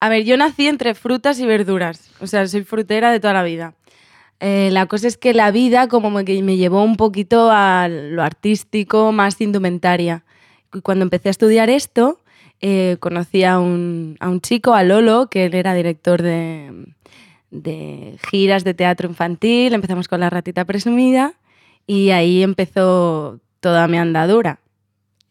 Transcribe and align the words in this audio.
A 0.00 0.08
ver, 0.08 0.24
yo 0.24 0.36
nací 0.36 0.68
entre 0.68 0.94
frutas 0.94 1.40
y 1.40 1.46
verduras. 1.46 2.10
O 2.20 2.26
sea, 2.26 2.46
soy 2.46 2.62
frutera 2.62 3.10
de 3.10 3.20
toda 3.20 3.34
la 3.34 3.42
vida. 3.42 3.74
Eh, 4.40 4.70
la 4.72 4.86
cosa 4.86 5.08
es 5.08 5.16
que 5.16 5.34
la 5.34 5.50
vida 5.50 5.88
como 5.88 6.10
me, 6.10 6.24
que 6.24 6.40
me 6.42 6.56
llevó 6.56 6.84
un 6.84 6.96
poquito 6.96 7.50
a 7.50 7.88
lo 7.88 8.22
artístico, 8.22 9.10
más 9.10 9.40
indumentaria. 9.40 10.22
Cuando 10.82 11.02
empecé 11.02 11.28
a 11.28 11.30
estudiar 11.30 11.70
esto, 11.70 12.20
eh, 12.60 12.96
conocí 13.00 13.42
a 13.42 13.58
un, 13.58 14.16
a 14.20 14.28
un 14.28 14.40
chico, 14.40 14.74
a 14.74 14.84
Lolo, 14.84 15.28
que 15.28 15.46
él 15.46 15.54
era 15.54 15.74
director 15.74 16.22
de, 16.22 16.86
de 17.50 18.18
giras 18.30 18.62
de 18.62 18.74
teatro 18.74 19.08
infantil. 19.08 19.74
Empezamos 19.74 20.06
con 20.06 20.20
La 20.20 20.30
ratita 20.30 20.64
presumida 20.64 21.34
y 21.86 22.10
ahí 22.10 22.44
empezó 22.44 23.40
toda 23.58 23.88
mi 23.88 23.98
andadura. 23.98 24.60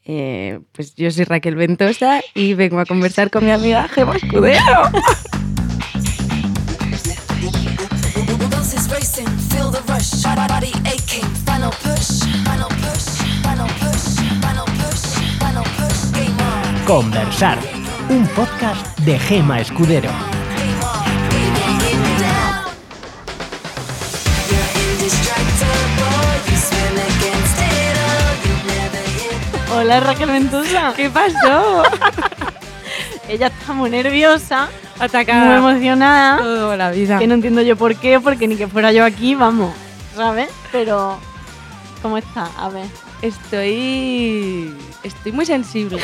Eh, 0.09 0.61
pues 0.71 0.95
yo 0.95 1.11
soy 1.11 1.25
Raquel 1.25 1.55
Ventosa 1.55 2.21
y 2.33 2.53
vengo 2.53 2.79
a 2.79 2.85
conversar 2.85 3.29
con 3.29 3.43
mi 3.43 3.51
amiga 3.51 3.89
Gemma 3.89 4.15
Escudero. 4.15 4.89
Conversar, 16.85 17.59
un 18.09 18.26
podcast 18.27 18.98
de 18.99 19.20
Gema 19.20 19.59
Escudero. 19.59 20.37
Hola 29.88 30.02
Raquel 30.02 30.30
Ventosa. 30.30 30.94
¿Qué 30.98 31.09
pasó? 31.09 31.82
Ella 33.30 33.48
está 33.48 33.72
muy 33.72 33.90
nerviosa, 33.90 34.68
Atacada. 35.00 35.46
muy 35.46 35.55
emocionada. 35.72 36.40
Toda 36.40 36.76
la 36.76 36.91
vida. 36.91 37.18
Que 37.20 37.26
no 37.26 37.36
entiendo 37.36 37.62
yo 37.62 37.77
por 37.77 37.96
qué, 37.96 38.20
porque 38.20 38.50
ni 38.50 38.58
que 38.58 38.68
fuera 38.68 38.91
yo 38.91 39.05
aquí, 39.05 39.34
vamos, 39.35 39.74
¿sabes? 40.13 40.49
Pero, 40.74 41.18
¿cómo 42.02 42.18
está? 42.18 42.49
A 42.57 42.68
ver, 42.68 42.85
Estoy. 43.21 44.76
Estoy 45.04 45.32
muy 45.32 45.46
sensible. 45.46 46.01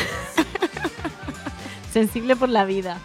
sensible 1.92 2.36
por 2.36 2.48
la 2.48 2.64
vida. 2.64 2.96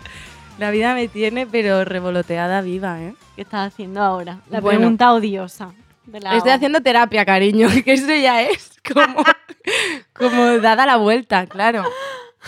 La 0.59 0.71
vida 0.71 0.93
me 0.93 1.09
tiene, 1.09 1.45
pero 1.45 1.83
revoloteada 1.83 2.61
viva, 2.61 3.01
¿eh? 3.01 3.15
¿Qué 3.35 3.41
estás 3.41 3.73
haciendo 3.73 4.01
ahora? 4.01 4.37
La 4.49 4.61
Bueno. 4.61 4.79
pregunta 4.79 5.11
odiosa. 5.11 5.71
De 6.11 6.19
la 6.19 6.37
Estoy 6.37 6.51
haciendo 6.51 6.81
terapia, 6.81 7.25
cariño, 7.25 7.67
que 7.85 7.93
eso 7.93 8.07
ya 8.07 8.41
es 8.41 8.79
como, 8.93 9.23
como 10.13 10.43
dada 10.59 10.85
la 10.85 10.97
vuelta, 10.97 11.45
claro. 11.47 11.83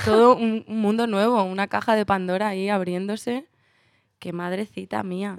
Todo 0.05 0.35
un, 0.35 0.65
un 0.67 0.79
mundo 0.79 1.05
nuevo, 1.05 1.43
una 1.43 1.67
caja 1.67 1.95
de 1.95 2.05
Pandora 2.05 2.49
ahí 2.49 2.69
abriéndose. 2.69 3.45
Qué 4.19 4.33
madrecita 4.33 5.03
mía. 5.03 5.35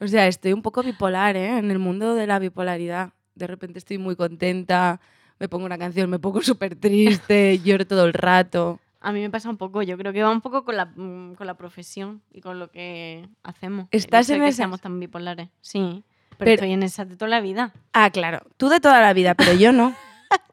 O 0.00 0.06
sea, 0.06 0.26
estoy 0.26 0.52
un 0.52 0.62
poco 0.62 0.82
bipolar, 0.82 1.36
¿eh? 1.36 1.58
En 1.58 1.70
el 1.70 1.78
mundo 1.78 2.14
de 2.14 2.26
la 2.26 2.38
bipolaridad. 2.38 3.12
De 3.34 3.46
repente 3.46 3.78
estoy 3.78 3.98
muy 3.98 4.16
contenta, 4.16 5.00
me 5.38 5.48
pongo 5.48 5.64
una 5.66 5.78
canción, 5.78 6.08
me 6.08 6.18
pongo 6.18 6.40
súper 6.42 6.76
triste, 6.76 7.58
lloro 7.64 7.86
todo 7.86 8.04
el 8.04 8.12
rato. 8.12 8.78
A 9.00 9.12
mí 9.12 9.20
me 9.20 9.30
pasa 9.30 9.50
un 9.50 9.56
poco, 9.56 9.82
yo 9.82 9.98
creo 9.98 10.12
que 10.12 10.22
va 10.22 10.30
un 10.30 10.40
poco 10.40 10.64
con 10.64 10.76
la, 10.76 10.86
mm, 10.86 11.34
con 11.34 11.46
la 11.46 11.54
profesión 11.54 12.22
y 12.30 12.40
con 12.40 12.58
lo 12.58 12.70
que 12.70 13.28
hacemos. 13.42 13.88
¿Estás 13.90 14.30
en 14.30 14.40
que 14.40 14.48
esas? 14.48 14.56
seamos 14.56 14.80
tan 14.80 15.00
bipolares. 15.00 15.48
Sí, 15.60 16.04
pero, 16.38 16.38
Pero- 16.38 16.52
estoy 16.54 16.72
en 16.72 16.82
esa 16.82 17.04
de 17.04 17.16
toda 17.16 17.28
la 17.28 17.40
vida. 17.40 17.72
Ah, 17.92 18.10
claro, 18.10 18.40
tú 18.56 18.68
de 18.68 18.80
toda 18.80 19.00
la 19.00 19.12
vida, 19.12 19.34
pero 19.34 19.52
yo 19.54 19.72
no. 19.72 19.94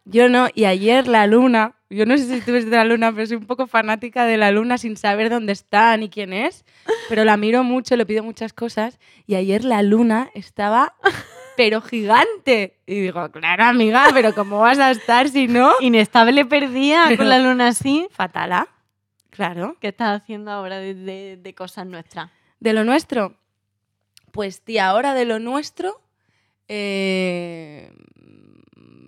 Yo 0.05 0.27
no. 0.27 0.47
Y 0.55 0.65
ayer 0.65 1.07
la 1.07 1.27
luna, 1.27 1.75
yo 1.91 2.07
no 2.07 2.17
sé 2.17 2.23
si 2.25 2.41
tú 2.43 2.51
ves 2.53 2.65
de 2.67 2.75
la 2.75 2.83
luna, 2.83 3.11
pero 3.13 3.27
soy 3.27 3.37
un 3.37 3.45
poco 3.45 3.67
fanática 3.67 4.25
de 4.25 4.37
la 4.37 4.49
luna 4.49 4.79
sin 4.79 4.97
saber 4.97 5.29
dónde 5.29 5.53
está 5.53 5.95
ni 5.97 6.09
quién 6.09 6.33
es, 6.33 6.65
pero 7.09 7.23
la 7.25 7.37
miro 7.37 7.63
mucho, 7.63 7.95
le 7.95 8.07
pido 8.07 8.23
muchas 8.23 8.51
cosas. 8.51 8.97
Y 9.27 9.35
ayer 9.35 9.63
la 9.63 9.83
luna 9.83 10.31
estaba, 10.33 10.95
pero 11.57 11.81
gigante. 11.81 12.79
Y 12.87 13.01
digo, 13.01 13.29
claro, 13.29 13.65
amiga, 13.65 14.07
pero 14.11 14.33
¿cómo 14.33 14.59
vas 14.59 14.79
a 14.79 14.89
estar 14.89 15.29
si 15.29 15.47
no? 15.47 15.73
Inestable 15.79 16.43
perdida 16.45 17.03
Pero- 17.07 17.17
con 17.17 17.29
la 17.29 17.37
luna 17.37 17.67
así. 17.67 18.07
Fatala. 18.09 18.67
Claro. 19.29 19.77
¿Qué 19.79 19.89
estás 19.89 20.21
haciendo 20.21 20.49
ahora 20.51 20.79
de, 20.79 20.95
de- 20.95 21.37
de 21.37 21.53
cosas 21.53 21.85
nuestras? 21.85 22.31
¿De 22.59 22.73
lo 22.73 22.83
nuestro? 22.83 23.35
Pues 24.39 24.61
tía, 24.61 24.87
ahora 24.87 25.13
de 25.15 25.25
lo 25.25 25.37
nuestro, 25.39 25.99
eh, 26.69 27.91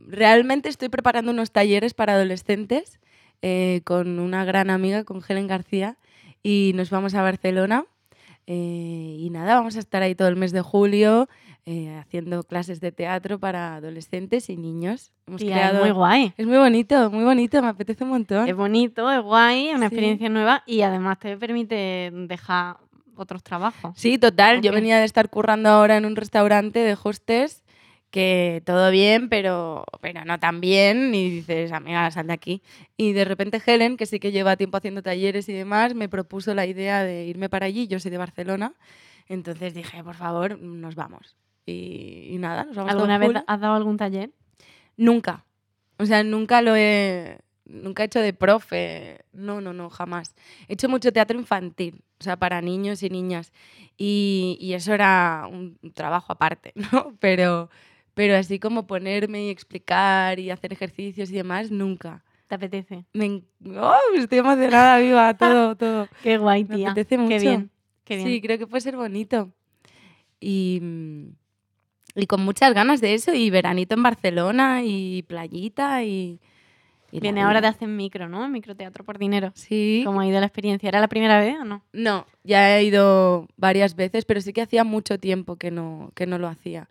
realmente 0.09 0.67
estoy 0.67 0.89
preparando 0.89 1.31
unos 1.31 1.51
talleres 1.53 1.93
para 1.93 2.15
adolescentes 2.15 2.99
eh, 3.41 3.79
con 3.85 4.19
una 4.19 4.43
gran 4.43 4.69
amiga, 4.69 5.05
con 5.05 5.21
Helen 5.25 5.47
García, 5.47 5.95
y 6.43 6.73
nos 6.75 6.89
vamos 6.89 7.15
a 7.15 7.21
Barcelona. 7.21 7.85
eh, 8.45 9.15
y 9.19 9.29
nada, 9.29 9.55
vamos 9.55 9.77
a 9.77 9.79
estar 9.79 10.03
ahí 10.03 10.15
todo 10.15 10.27
el 10.27 10.35
mes 10.35 10.51
de 10.51 10.59
julio 10.61 11.29
eh, 11.65 11.95
haciendo 11.97 12.43
clases 12.43 12.81
de 12.81 12.91
teatro 12.91 13.39
para 13.39 13.75
adolescentes 13.75 14.49
y 14.49 14.57
niños. 14.57 15.13
Hemos 15.27 15.39
Tía, 15.39 15.53
creado- 15.53 15.77
es 15.77 15.81
muy 15.83 15.91
guay. 15.91 16.33
Es 16.35 16.45
muy 16.45 16.57
bonito, 16.57 17.09
muy 17.09 17.23
bonito, 17.23 17.61
me 17.61 17.69
apetece 17.69 18.03
un 18.03 18.09
montón. 18.09 18.49
Es 18.49 18.55
bonito, 18.57 19.09
es 19.09 19.21
guay, 19.21 19.69
es 19.69 19.75
una 19.77 19.87
Sí. 19.87 19.95
experiencia 19.95 20.27
nueva 20.27 20.63
y 20.65 20.81
además 20.81 21.19
te 21.19 21.37
permite 21.37 22.11
dejar 22.27 22.75
otros 23.21 23.43
trabajos. 23.43 23.93
Sí, 23.95 24.17
total. 24.17 24.61
Yo 24.61 24.71
venía 24.71 24.99
de 24.99 25.05
estar 25.05 25.29
currando 25.29 25.69
ahora 25.69 25.97
en 25.97 26.05
un 26.05 26.15
restaurante 26.15 26.79
de 26.79 26.97
hostes, 27.01 27.63
que 28.09 28.61
todo 28.65 28.91
bien, 28.91 29.29
pero, 29.29 29.85
pero 30.01 30.25
no 30.25 30.39
tan 30.39 30.61
bien. 30.61 31.15
Y 31.15 31.29
dices, 31.29 31.71
amiga, 31.71 32.11
sal 32.11 32.27
de 32.27 32.33
aquí. 32.33 32.61
Y 32.97 33.13
de 33.13 33.25
repente 33.25 33.61
Helen, 33.65 33.97
que 33.97 34.05
sí 34.05 34.19
que 34.19 34.31
lleva 34.31 34.57
tiempo 34.57 34.77
haciendo 34.77 35.01
talleres 35.01 35.47
y 35.49 35.53
demás, 35.53 35.95
me 35.95 36.09
propuso 36.09 36.53
la 36.53 36.65
idea 36.65 37.03
de 37.03 37.25
irme 37.25 37.49
para 37.49 37.65
allí. 37.65 37.87
Yo 37.87 37.99
soy 37.99 38.11
de 38.11 38.17
Barcelona. 38.17 38.73
Entonces 39.27 39.73
dije, 39.73 40.03
por 40.03 40.15
favor, 40.15 40.59
nos 40.59 40.95
vamos. 40.95 41.37
Y, 41.65 42.27
y 42.31 42.37
nada, 42.37 42.65
nos 42.65 42.75
vamos 42.75 42.91
¿Alguna 42.91 43.17
vez 43.17 43.31
has 43.47 43.59
dado 43.59 43.75
algún 43.75 43.97
taller? 43.97 44.31
Nunca. 44.97 45.45
O 45.97 46.05
sea, 46.05 46.23
nunca 46.23 46.61
lo 46.61 46.75
he. 46.75 47.39
Nunca 47.65 48.03
he 48.03 48.07
hecho 48.07 48.19
de 48.19 48.33
profe. 48.33 49.23
No, 49.31 49.61
no, 49.61 49.71
no, 49.71 49.89
jamás. 49.89 50.35
He 50.67 50.73
hecho 50.73 50.89
mucho 50.89 51.13
teatro 51.13 51.39
infantil, 51.39 52.03
o 52.21 52.23
sea, 52.23 52.37
para 52.37 52.61
niños 52.61 53.01
y 53.01 53.09
niñas. 53.09 53.51
Y, 53.97 54.57
y 54.61 54.73
eso 54.73 54.93
era 54.93 55.47
un 55.51 55.75
trabajo 55.95 56.31
aparte, 56.31 56.71
¿no? 56.91 57.15
Pero, 57.19 57.71
pero 58.13 58.37
así 58.37 58.59
como 58.59 58.85
ponerme 58.85 59.45
y 59.45 59.49
explicar 59.49 60.39
y 60.39 60.51
hacer 60.51 60.71
ejercicios 60.71 61.31
y 61.31 61.33
demás, 61.33 61.71
nunca. 61.71 62.23
¿Te 62.47 62.53
apetece? 62.55 63.05
Me, 63.13 63.41
¡Oh! 63.75 63.95
estoy 64.15 64.37
emocionada, 64.37 64.99
viva, 64.99 65.33
todo, 65.37 65.75
todo. 65.75 66.07
Qué 66.21 66.37
guay, 66.37 66.63
Me 66.65 66.75
tía. 66.75 66.91
apetece 66.91 67.17
mucho. 67.17 67.29
Qué 67.29 67.39
bien, 67.39 67.71
qué 68.03 68.15
bien. 68.17 68.27
Sí, 68.27 68.39
creo 68.41 68.59
que 68.59 68.67
puede 68.67 68.81
ser 68.81 68.95
bonito. 68.95 69.51
Y, 70.39 70.79
y 72.15 72.27
con 72.27 72.43
muchas 72.45 72.75
ganas 72.75 73.01
de 73.01 73.15
eso, 73.15 73.33
y 73.33 73.49
veranito 73.49 73.95
en 73.95 74.03
Barcelona, 74.03 74.83
y 74.83 75.23
playita, 75.23 76.03
y... 76.03 76.39
Viene 77.11 77.41
ahora 77.41 77.61
de 77.61 77.67
hacer 77.67 77.87
micro, 77.87 78.29
¿no? 78.29 78.47
Microteatro 78.47 79.03
por 79.03 79.17
dinero. 79.17 79.51
Sí. 79.55 80.03
¿Cómo 80.05 80.21
ha 80.21 80.27
ido 80.27 80.39
la 80.39 80.45
experiencia? 80.45 80.87
¿Era 80.87 80.99
la 80.99 81.07
primera 81.07 81.39
vez 81.39 81.55
o 81.59 81.65
no? 81.65 81.83
No, 81.93 82.25
ya 82.43 82.77
he 82.77 82.83
ido 82.83 83.47
varias 83.57 83.95
veces, 83.95 84.25
pero 84.25 84.41
sí 84.41 84.53
que 84.53 84.61
hacía 84.61 84.83
mucho 84.83 85.19
tiempo 85.19 85.57
que 85.57 85.71
no, 85.71 86.11
que 86.15 86.25
no 86.25 86.37
lo 86.37 86.47
hacía. 86.47 86.89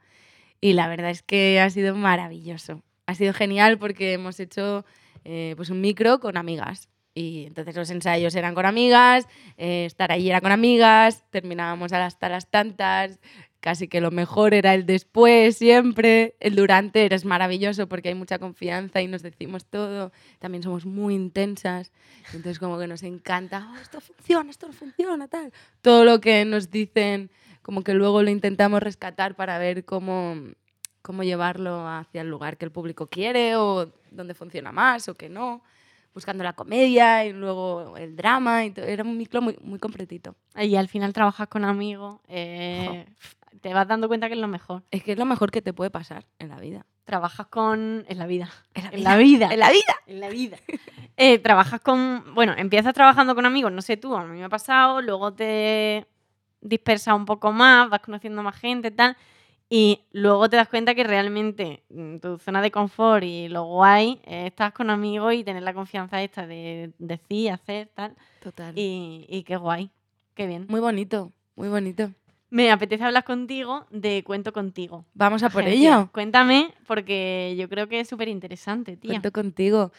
Y 0.61 0.75
la 0.75 0.89
verdad 0.89 1.11
es 1.11 1.23
que 1.23 1.61
ha 1.61 1.71
sido 1.71 1.95
maravilloso. 1.95 2.83
Ha 3.07 3.15
sido 3.15 3.33
genial 3.33 3.79
porque 3.79 4.13
hemos 4.13 4.39
hecho 4.41 4.85
eh, 5.25 5.55
pues 5.57 5.71
un 5.71 5.81
micro 5.81 6.21
con 6.21 6.37
amigas. 6.37 6.89
Y 7.13 7.47
entonces 7.47 7.75
los 7.75 7.91
ensayos 7.91 8.35
eran 8.37 8.55
con 8.55 8.67
amigas, 8.67 9.27
eh, 9.57 9.85
estar 9.85 10.13
allí 10.13 10.31
era 10.31 10.41
con 10.41 10.53
amigas, 10.53 11.25
terminábamos 11.31 11.93
hasta 11.93 12.29
las 12.29 12.49
tantas, 12.49 13.19
casi 13.61 13.89
que 13.89 14.01
lo 14.01 14.11
mejor 14.11 14.55
era 14.55 14.75
el 14.75 14.87
después 14.87 15.57
siempre, 15.57 16.35
el 16.41 16.57
durante 16.57 17.05
eres 17.05 17.25
maravilloso 17.25 17.89
porque 17.89 18.09
hay 18.09 18.15
mucha 18.15 18.39
confianza 18.39 19.03
y 19.03 19.07
nos 19.07 19.23
decimos 19.23 19.67
todo, 19.67 20.13
también 20.39 20.63
somos 20.63 20.87
muy 20.87 21.15
intensas, 21.15 21.93
entonces 22.27 22.59
como 22.59 22.79
que 22.79 22.87
nos 22.87 23.03
encanta, 23.03 23.69
"Oh, 23.73 23.77
esto 23.77 24.01
funciona, 24.01 24.51
esto 24.51 24.67
no 24.67 24.73
funciona, 24.73 25.29
tal. 25.29 25.53
Todo 25.83 26.05
lo 26.05 26.21
que 26.21 26.45
nos 26.45 26.71
dicen, 26.71 27.31
como 27.63 27.83
que 27.83 27.95
luego 27.95 28.23
lo 28.23 28.31
intentamos 28.31 28.83
rescatar 28.83 29.35
para 29.35 29.59
ver 29.59 29.85
cómo, 29.85 30.37
cómo 31.03 31.23
llevarlo 31.23 31.87
hacia 31.87 32.23
el 32.23 32.29
lugar 32.29 32.57
que 32.57 32.65
el 32.65 32.71
público 32.73 33.07
quiere 33.07 33.57
o 33.57 33.93
dónde 34.11 34.35
funciona 34.35 34.73
más 34.73 35.09
o 35.09 35.15
que 35.15 35.29
no, 35.29 35.63
buscando 36.15 36.43
la 36.43 36.55
comedia 36.55 37.25
y 37.25 37.33
luego 37.33 37.97
el 37.97 38.17
drama, 38.17 38.65
y 38.65 38.73
era 38.77 39.05
un 39.05 39.17
micro 39.17 39.41
muy, 39.41 39.57
muy 39.63 39.79
completito. 39.79 40.35
Y 40.57 40.75
al 40.75 40.89
final 40.89 41.13
trabajas 41.13 41.49
con 41.49 41.65
amigos, 41.65 42.21
eh, 42.29 43.07
te 43.61 43.75
vas 43.75 43.87
dando 43.89 44.09
cuenta 44.09 44.29
que 44.29 44.35
es 44.35 44.41
lo 44.41 44.49
mejor. 44.49 44.83
Es 44.91 45.03
que 45.03 45.13
es 45.13 45.19
lo 45.19 45.27
mejor 45.27 45.51
que 45.51 45.63
te 45.63 45.73
puede 45.73 45.91
pasar 45.91 46.25
en 46.39 46.49
la 46.49 46.59
vida. 46.59 46.87
Trabajas 47.05 47.47
con... 47.49 48.05
En 48.09 48.19
la 48.19 48.27
vida. 48.27 48.51
En 48.75 49.05
la 49.05 49.17
vida. 49.17 49.49
En 49.53 49.59
la 49.59 49.71
vida. 49.71 49.97
En 50.07 50.21
la 50.21 50.29
vida. 50.29 50.57
Eh, 51.17 51.39
trabajas 51.39 51.81
con. 51.81 52.35
Bueno, 52.35 52.55
empiezas 52.57 52.95
trabajando 52.95 53.35
con 53.35 53.45
amigos, 53.45 53.71
no 53.73 53.83
sé 53.83 53.99
tú, 53.99 54.17
a 54.17 54.25
mí 54.25 54.39
me 54.39 54.45
ha 54.45 54.49
pasado, 54.49 55.03
luego 55.03 55.35
te 55.35 56.07
dispersas 56.63 57.15
un 57.15 57.27
poco 57.27 57.53
más, 57.53 57.91
vas 57.91 58.01
conociendo 58.01 58.43
más 58.43 58.57
gente, 58.57 58.91
tal. 58.91 59.17
Y 59.69 60.01
luego 60.13 60.49
te 60.49 60.57
das 60.57 60.69
cuenta 60.69 60.95
que 60.95 61.05
realmente 61.05 61.85
mm, 61.91 62.17
tu 62.19 62.39
zona 62.39 62.63
de 62.63 62.71
confort 62.71 63.23
y 63.23 63.49
lo 63.49 63.65
guay 63.65 64.21
es 64.25 64.47
estar 64.47 64.73
con 64.73 64.91
amigos 64.91 65.35
y 65.35 65.45
tener 65.45 65.63
la 65.63 65.75
confianza 65.75 66.23
esta 66.23 66.47
de 66.47 66.93
decir, 66.99 67.51
hacer, 67.53 67.89
tal. 67.95 68.17
Total. 68.43 68.73
Y, 68.77 69.27
y 69.29 69.45
qué 69.45 69.57
guay. 69.57 69.91
Qué 70.35 70.47
bien. 70.47 70.67
Muy 70.69 70.81
bonito, 70.81 71.33
muy 71.55 71.69
bonito. 71.69 72.11
Me 72.51 72.71
apetece 72.71 73.05
hablar 73.05 73.25
contigo 73.25 73.87
de 73.91 74.23
Cuento 74.25 74.53
Contigo. 74.53 75.07
Vamos 75.15 75.43
a 75.43 75.51
por 75.51 75.67
ello. 75.67 76.11
Cuéntame, 76.13 76.75
porque 76.87 77.55
yo 77.59 77.69
creo 77.69 77.89
que 77.89 78.01
es 78.01 78.09
súper 78.09 78.29
interesante, 78.29 78.97
tía. 78.97 79.11
Cuento 79.11 79.33
contigo. 79.33 79.93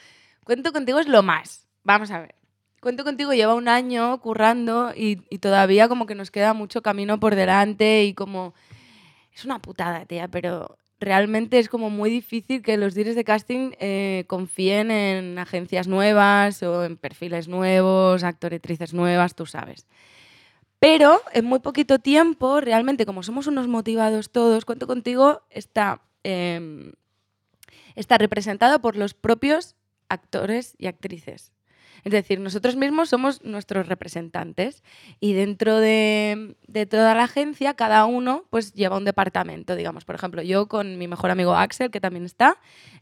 Cuento 0.44 0.72
contigo 0.72 1.00
es 1.00 1.08
lo 1.08 1.24
más. 1.24 1.68
Vamos 1.84 2.12
a 2.12 2.20
ver. 2.20 2.36
Cuento 2.82 3.04
contigo 3.04 3.34
lleva 3.34 3.54
un 3.54 3.68
año 3.68 4.20
currando 4.22 4.92
y, 4.96 5.22
y 5.30 5.38
todavía 5.38 5.88
como 5.88 6.06
que 6.06 6.16
nos 6.16 6.32
queda 6.32 6.54
mucho 6.54 6.82
camino 6.82 7.20
por 7.20 7.36
delante 7.36 8.04
y 8.04 8.14
como... 8.14 8.54
Es 9.34 9.46
una 9.46 9.60
putada, 9.60 10.06
tía, 10.06 10.28
pero 10.28 10.78
realmente 11.02 11.58
es 11.58 11.68
como 11.68 11.90
muy 11.90 12.10
difícil 12.10 12.62
que 12.62 12.78
los 12.78 12.94
directores 12.94 13.16
de 13.16 13.24
casting 13.24 13.72
eh, 13.80 14.24
confíen 14.28 14.92
en 14.92 15.40
agencias 15.40 15.88
nuevas 15.88 16.62
o 16.64 16.86
en 16.86 16.96
perfiles 16.96 17.48
nuevos, 17.48 18.24
actoretrices 18.24 18.94
nuevas, 18.94 19.36
tú 19.36 19.46
sabes. 19.46 19.88
Pero 20.82 21.22
en 21.32 21.46
muy 21.46 21.60
poquito 21.60 22.00
tiempo, 22.00 22.60
realmente, 22.60 23.06
como 23.06 23.22
somos 23.22 23.46
unos 23.46 23.68
motivados 23.68 24.32
todos, 24.32 24.66
Cuento 24.66 24.88
contigo 24.88 25.44
está, 25.52 26.02
em, 26.24 26.94
está 27.96 28.18
representado 28.18 28.82
por 28.82 28.96
los 28.96 29.14
propios 29.14 29.76
actores 30.10 30.74
y 30.80 30.88
actrices. 30.88 31.52
Es 32.04 32.12
decir, 32.12 32.40
nosotros 32.40 32.76
mismos 32.76 33.10
somos 33.10 33.44
nuestros 33.44 33.88
representantes 33.88 34.84
y 35.20 35.34
dentro 35.34 35.78
de, 35.78 36.56
de 36.68 36.86
toda 36.86 37.14
la 37.14 37.24
agencia 37.24 37.74
cada 37.76 38.06
uno 38.06 38.46
pues 38.50 38.74
lleva 38.74 38.98
un 38.98 39.06
departamento, 39.06 39.76
digamos. 39.76 40.06
Por 40.06 40.16
ejemplo, 40.16 40.42
yo 40.42 40.68
con 40.68 40.98
mi 40.98 41.08
mejor 41.08 41.32
amigo 41.32 41.56
Axel, 41.56 41.92
que 41.92 42.02
también 42.02 42.26
está, 42.26 42.58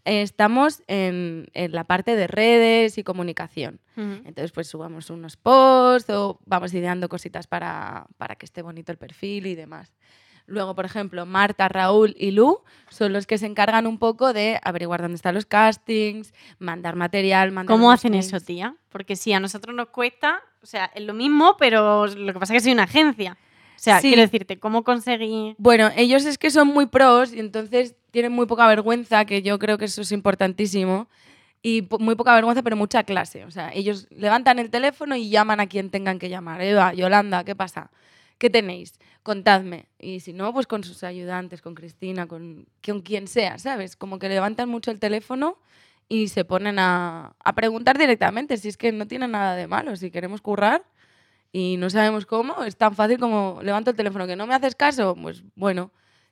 eh, 0.06 0.22
estamos 0.22 0.84
en, 0.88 1.48
en 1.54 1.72
la 1.72 1.84
parte 1.84 2.16
de 2.16 2.28
redes 2.28 2.98
y 2.98 3.04
comunicación. 3.04 3.80
Ujú. 3.96 4.22
Entonces, 4.26 4.52
pues 4.52 4.68
subamos 4.68 5.10
unos 5.10 5.38
posts 5.38 6.10
o 6.10 6.40
vamos 6.46 6.74
ideando 6.74 7.10
cositas 7.10 7.48
para, 7.48 8.08
para 8.18 8.36
que 8.36 8.46
esté 8.46 8.62
bonito 8.62 8.92
el 8.92 8.98
perfil 8.98 9.48
y 9.48 9.56
demás. 9.56 9.94
Luego, 10.50 10.76
por 10.76 10.86
ejemplo, 10.86 11.26
Marta, 11.26 11.68
Raúl 11.70 12.16
y 12.18 12.32
Lu 12.32 12.62
son 12.90 13.14
los 13.14 13.28
que 13.28 13.38
se 13.38 13.46
encargan 13.46 13.88
un 13.88 13.98
poco 14.00 14.34
de 14.34 14.60
averiguar 14.64 15.02
dónde 15.02 15.16
están 15.16 15.36
los 15.36 15.46
castings, 15.46 16.34
mandar 16.58 16.96
material, 16.96 17.52
mandar 17.52 17.74
¿Cómo 17.76 17.92
hacen 17.92 18.14
eso, 18.16 18.40
tía? 18.40 18.76
Porque 18.90 19.16
si 19.16 19.32
a 19.34 19.40
nosotros 19.40 19.76
nos 19.76 19.90
cuesta, 19.90 20.42
o 20.62 20.66
sea, 20.66 20.92
es 20.96 21.04
lo 21.04 21.14
mismo, 21.14 21.56
pero 21.58 22.08
lo 22.08 22.34
que 22.34 22.40
pasa 22.40 22.54
es 22.54 22.58
que 22.62 22.64
soy 22.66 22.74
una 22.74 22.84
agencia. 22.84 23.38
O 23.76 23.82
sea, 23.82 24.02
Sí. 24.02 24.08
quiero 24.10 24.24
decirte, 24.24 24.60
¿cómo 24.60 24.84
conseguí...? 24.84 25.56
Bueno, 25.58 25.90
ellos 25.96 26.26
es 26.26 26.38
que 26.38 26.52
son 26.52 26.68
muy 26.68 26.88
pros 26.88 27.34
y 27.34 27.40
entonces 27.40 27.96
tienen 28.12 28.32
muy 28.34 28.46
poca 28.46 28.68
vergüenza, 28.68 29.24
que 29.26 29.42
yo 29.42 29.58
creo 29.60 29.78
que 29.78 29.86
eso 29.86 30.02
es 30.02 30.12
importantísimo. 30.12 31.08
Y 31.62 31.84
po- 31.84 32.00
muy 32.00 32.16
poca 32.16 32.34
vergüenza, 32.36 32.62
pero 32.64 32.76
mucha 32.76 33.04
clase. 33.04 33.46
O 33.46 33.52
sea, 33.52 33.72
ellos 33.74 34.08
levantan 34.10 34.60
el 34.60 34.70
teléfono 34.70 35.16
y 35.16 35.30
llaman 35.30 35.60
a 35.60 35.68
quien 35.68 35.90
tengan 35.92 36.18
que 36.18 36.30
llamar. 36.30 36.62
Eva, 36.62 36.94
Yolanda, 36.94 37.44
¿qué 37.44 37.56
pasa? 37.56 37.92
¿Qué 38.40 38.50
tenéis? 38.50 39.00
Contadme. 39.22 39.88
Y 40.00 40.22
si 40.22 40.34
no, 40.34 40.54
pues 40.54 40.66
con 40.66 40.84
sus 40.84 41.04
ayudantes, 41.04 41.62
con 41.62 41.76
Cristina, 41.76 42.26
con, 42.26 42.68
con 42.84 43.02
quien 43.02 43.28
sea, 43.28 43.60
¿sabes? 43.60 43.96
Como 43.98 44.18
que 44.18 44.30
levantan 44.30 44.70
mucho 44.70 44.92
el 44.92 45.00
teléfono 45.00 45.58
y 46.08 46.30
se 46.30 46.46
ponen 46.46 46.80
a, 46.80 47.36
a 47.44 47.54
preguntar 47.54 47.98
directamente. 47.98 48.58
Si 48.58 48.70
es 48.70 48.78
que 48.78 48.92
no 48.94 49.08
tiene 49.08 49.28
nada 49.28 49.56
de 49.56 49.68
malo. 49.68 49.96
Si 49.98 50.10
queremos 50.10 50.42
currar 50.42 50.84
y 51.52 51.76
no 51.78 51.90
sabemos 51.90 52.26
cómo, 52.26 52.64
es 52.64 52.78
tan 52.78 52.96
fácil 52.96 53.20
como 53.20 53.60
levanto 53.62 53.92
el 53.92 53.98
teléfono. 53.98 54.26
¿Que 54.26 54.38
no 54.38 54.48
me 54.48 54.56
haces 54.56 54.76
caso? 54.76 55.16
Pues 55.22 55.44
bueno, 55.56 55.92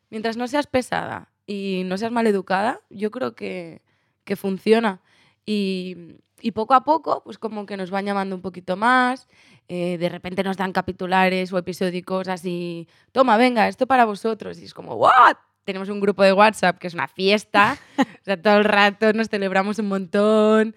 mientras 0.10 0.38
no 0.38 0.48
seas 0.48 0.68
pesada 0.68 1.30
y 1.46 1.84
no 1.86 1.98
seas 1.98 2.12
maleducada, 2.14 2.80
yo 2.90 3.12
creo 3.12 3.36
que, 3.36 3.82
que 4.24 4.38
funciona. 4.38 5.02
Y, 5.46 6.18
y 6.42 6.52
poco 6.52 6.74
a 6.74 6.84
poco, 6.84 7.22
pues 7.24 7.38
como 7.38 7.66
que 7.66 7.78
nos 7.78 7.90
van 7.92 8.06
llamando 8.06 8.36
un 8.36 8.42
poquito 8.42 8.76
más, 8.78 9.28
eh, 9.68 9.98
de 9.98 10.10
repente 10.10 10.44
nos 10.44 10.58
dan 10.58 10.72
capitulares 10.72 11.52
o 11.52 11.58
episódicos 11.58 12.28
así, 12.28 12.88
toma, 13.12 13.38
venga, 13.38 13.68
esto 13.68 13.88
para 13.88 14.06
vosotros. 14.06 14.60
Y 14.60 14.66
es 14.66 14.74
como, 14.74 14.96
¿what? 14.96 15.36
Tenemos 15.64 15.90
un 15.90 16.00
grupo 16.00 16.24
de 16.24 16.34
WhatsApp 16.34 16.78
que 16.78 16.88
es 16.88 16.94
una 16.94 17.08
fiesta, 17.08 17.78
o 17.98 18.24
sea, 18.24 18.42
todo 18.42 18.58
el 18.58 18.64
rato 18.64 19.12
nos 19.14 19.30
celebramos 19.30 19.80
un 19.80 19.88
montón. 19.88 20.76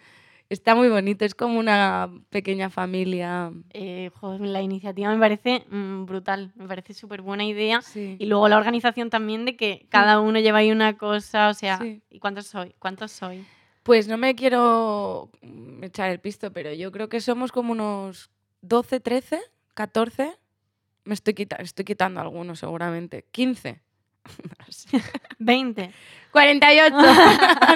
Está 0.49 0.75
muy 0.75 0.89
bonito, 0.89 1.25
es 1.25 1.37
como 1.37 1.61
una 1.61 2.11
pequeña 2.29 2.71
familia. 2.71 3.53
Eh, 3.73 4.11
joder, 4.15 4.41
la 4.41 4.61
iniciativa 4.61 5.09
me 5.15 5.21
parece 5.21 5.65
mm, 5.71 6.07
brutal, 6.07 6.51
me 6.57 6.67
parece 6.67 6.93
súper 6.93 7.23
buena 7.23 7.45
idea. 7.45 7.83
Sí. 7.83 8.17
Y 8.19 8.27
luego 8.27 8.49
la 8.49 8.57
organización 8.57 9.11
también 9.11 9.45
de 9.45 9.57
que 9.57 9.87
cada 9.91 10.19
uno 10.19 10.41
lleva 10.41 10.59
ahí 10.59 10.73
una 10.73 10.99
cosa, 10.99 11.51
o 11.51 11.55
sea, 11.55 11.79
Sí. 11.79 12.03
¿y 12.11 12.19
cuántos 12.19 12.47
soy? 12.49 12.75
¿Cuántos 12.81 13.13
soy? 13.13 13.45
Pues 13.91 14.07
no 14.07 14.17
me 14.19 14.37
quiero 14.37 15.31
echar 15.83 16.11
el 16.11 16.21
pisto, 16.21 16.53
pero 16.53 16.73
yo 16.73 16.93
creo 16.93 17.09
que 17.09 17.21
somos 17.21 17.51
como 17.51 17.73
unos 17.73 18.31
12, 18.63 19.01
13, 19.01 19.41
14. 19.75 20.31
Me 21.03 21.15
estoy, 21.15 21.35
quita- 21.35 21.57
estoy 21.57 21.85
quitando 21.85 22.21
algunos 22.21 22.61
seguramente. 22.61 23.25
15. 23.33 23.81
No 24.61 24.65
sé. 24.73 24.89
20. 25.41 25.91
48. 26.31 26.97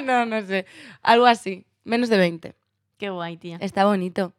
no, 0.04 0.24
no 0.24 0.46
sé. 0.46 0.66
Algo 1.02 1.26
así. 1.26 1.66
Menos 1.82 2.08
de 2.10 2.18
20. 2.18 2.54
Qué 2.96 3.10
guay, 3.10 3.36
tía. 3.36 3.56
Está 3.60 3.84
bonito. 3.84 4.34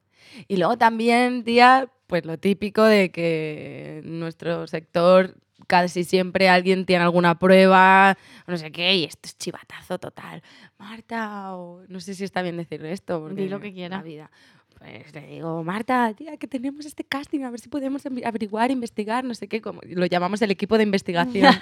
Y 0.47 0.55
luego 0.55 0.77
también, 0.77 1.43
tía, 1.43 1.89
pues 2.07 2.23
lo 2.25 2.37
típico 2.37 2.83
de 2.83 3.11
que 3.11 3.99
nuestro 4.05 4.65
sector 4.67 5.35
casi 5.67 6.03
siempre 6.03 6.49
alguien 6.49 6.85
tiene 6.85 7.03
alguna 7.03 7.37
prueba, 7.39 8.17
no 8.47 8.57
sé 8.57 8.71
qué, 8.71 8.95
y 8.95 9.03
esto 9.05 9.27
es 9.27 9.37
chivatazo 9.37 9.99
total. 9.99 10.41
Marta, 10.77 11.55
o 11.55 11.83
no 11.87 11.99
sé 11.99 12.13
si 12.13 12.23
está 12.23 12.41
bien 12.41 12.57
decir 12.57 12.83
esto. 12.85 13.21
Porque 13.21 13.43
Di 13.43 13.49
lo 13.49 13.59
que 13.59 13.73
quiera. 13.73 13.97
la 13.97 14.03
vida. 14.03 14.31
Pues 14.77 15.13
le 15.13 15.25
digo, 15.27 15.63
Marta, 15.63 16.13
tía, 16.13 16.35
que 16.37 16.47
tenemos 16.47 16.85
este 16.85 17.05
casting, 17.05 17.41
a 17.41 17.49
ver 17.49 17.59
si 17.59 17.69
podemos 17.69 18.05
averiguar, 18.05 18.71
investigar, 18.71 19.23
no 19.23 19.33
sé 19.33 19.47
qué, 19.47 19.61
como 19.61 19.79
lo 19.83 20.05
llamamos 20.05 20.41
el 20.41 20.51
equipo 20.51 20.77
de 20.77 20.83
investigación. 20.83 21.53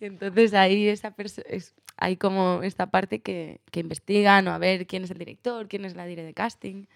Y 0.00 0.04
Entonces 0.06 0.54
ahí 0.54 0.86
esa 0.86 1.14
es, 1.48 1.74
hay 1.96 2.16
como 2.16 2.62
esta 2.62 2.90
parte 2.90 3.20
que, 3.20 3.60
que 3.70 3.80
investigan 3.80 4.46
o 4.46 4.52
a 4.52 4.58
ver 4.58 4.86
quién 4.86 5.04
es 5.04 5.10
el 5.10 5.18
director, 5.18 5.66
quién 5.68 5.84
es 5.84 5.96
la 5.96 6.06
dire 6.06 6.22
de 6.22 6.34
casting. 6.34 6.86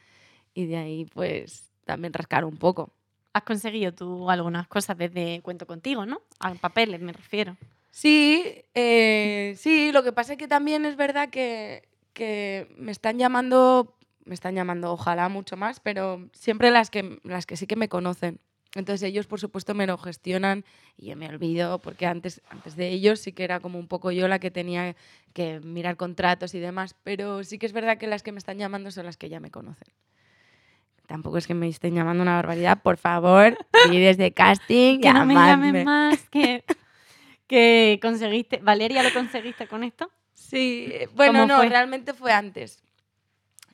Y 0.55 0.67
de 0.67 0.76
ahí 0.76 1.05
pues 1.12 1.73
también 1.85 2.12
rascar 2.12 2.44
un 2.44 2.56
poco. 2.56 2.93
Has 3.32 3.43
conseguido 3.44 3.93
tú 3.93 4.29
algunas 4.29 4.67
cosas 4.67 4.97
desde 4.99 5.41
Cuento 5.43 5.67
Contigo, 5.67 6.05
¿no? 6.05 6.21
A 6.41 6.55
papeles 6.55 7.00
me 7.00 7.12
refiero. 7.12 7.56
Sí, 7.91 8.65
eh, 8.75 9.55
sí, 9.56 9.93
lo 9.93 10.03
que 10.03 10.12
pasa 10.12 10.32
es 10.32 10.38
que 10.38 10.49
también 10.49 10.85
es 10.85 10.97
verdad 10.97 11.29
que, 11.31 11.88
que 12.12 12.73
me 12.77 12.93
están 12.93 13.19
llamando, 13.19 13.97
me 14.25 14.35
están 14.35 14.55
llamando 14.55 14.93
ojalá 14.93 15.29
mucho 15.29 15.56
más, 15.56 15.81
pero 15.81 16.29
siempre 16.32 16.71
las 16.71 16.91
que, 16.91 17.21
las 17.25 17.47
que 17.47 17.56
sí 17.56 17.67
que 17.67 17.77
me 17.77 17.88
conocen. 17.88 18.41
Entonces 18.75 19.03
ellos, 19.03 19.27
por 19.27 19.41
supuesto, 19.41 19.75
me 19.75 19.87
lo 19.87 19.99
gestionan 19.99 20.65
y 20.97 21.07
yo 21.07 21.16
me 21.16 21.28
olvido, 21.28 21.81
porque 21.81 22.07
antes, 22.07 22.40
antes 22.50 22.76
de 22.76 22.88
ellos 22.88 23.19
sí 23.19 23.33
que 23.33 23.43
era 23.43 23.59
como 23.59 23.81
un 23.81 23.88
poco 23.88 24.12
yo 24.12 24.28
la 24.28 24.38
que 24.38 24.52
tenía 24.52 24.95
que 25.33 25.59
mirar 25.61 25.97
contratos 25.97 26.54
y 26.54 26.61
demás, 26.61 26.95
pero 27.02 27.43
sí 27.43 27.59
que 27.59 27.66
es 27.66 27.73
verdad 27.73 27.99
que 27.99 28.07
las 28.07 28.23
que 28.23 28.31
me 28.31 28.38
están 28.38 28.59
llamando 28.59 28.93
son 28.93 29.07
las 29.07 29.16
que 29.16 29.28
ya 29.28 29.40
me 29.40 29.50
conocen. 29.50 29.88
Tampoco 31.11 31.38
es 31.38 31.49
que 31.49 31.55
me 31.55 31.67
estén 31.67 31.97
llamando 31.97 32.23
una 32.23 32.37
barbaridad, 32.37 32.83
por 32.83 32.97
favor, 32.97 33.59
y 33.93 33.99
desde 33.99 34.31
casting, 34.31 35.00
Que 35.00 35.12
no 35.12 35.26
me 35.26 35.35
llames 35.35 35.85
más, 35.85 36.29
que, 36.31 36.62
que 37.49 37.99
conseguiste. 38.00 38.59
¿Valeria 38.59 39.02
lo 39.02 39.12
conseguiste 39.12 39.67
con 39.67 39.83
esto? 39.83 40.09
Sí, 40.35 40.87
eh, 40.88 41.09
bueno, 41.17 41.40
¿Cómo 41.40 41.47
no, 41.47 41.57
fue? 41.57 41.69
realmente 41.69 42.14
fue 42.14 42.33
antes. 42.33 42.85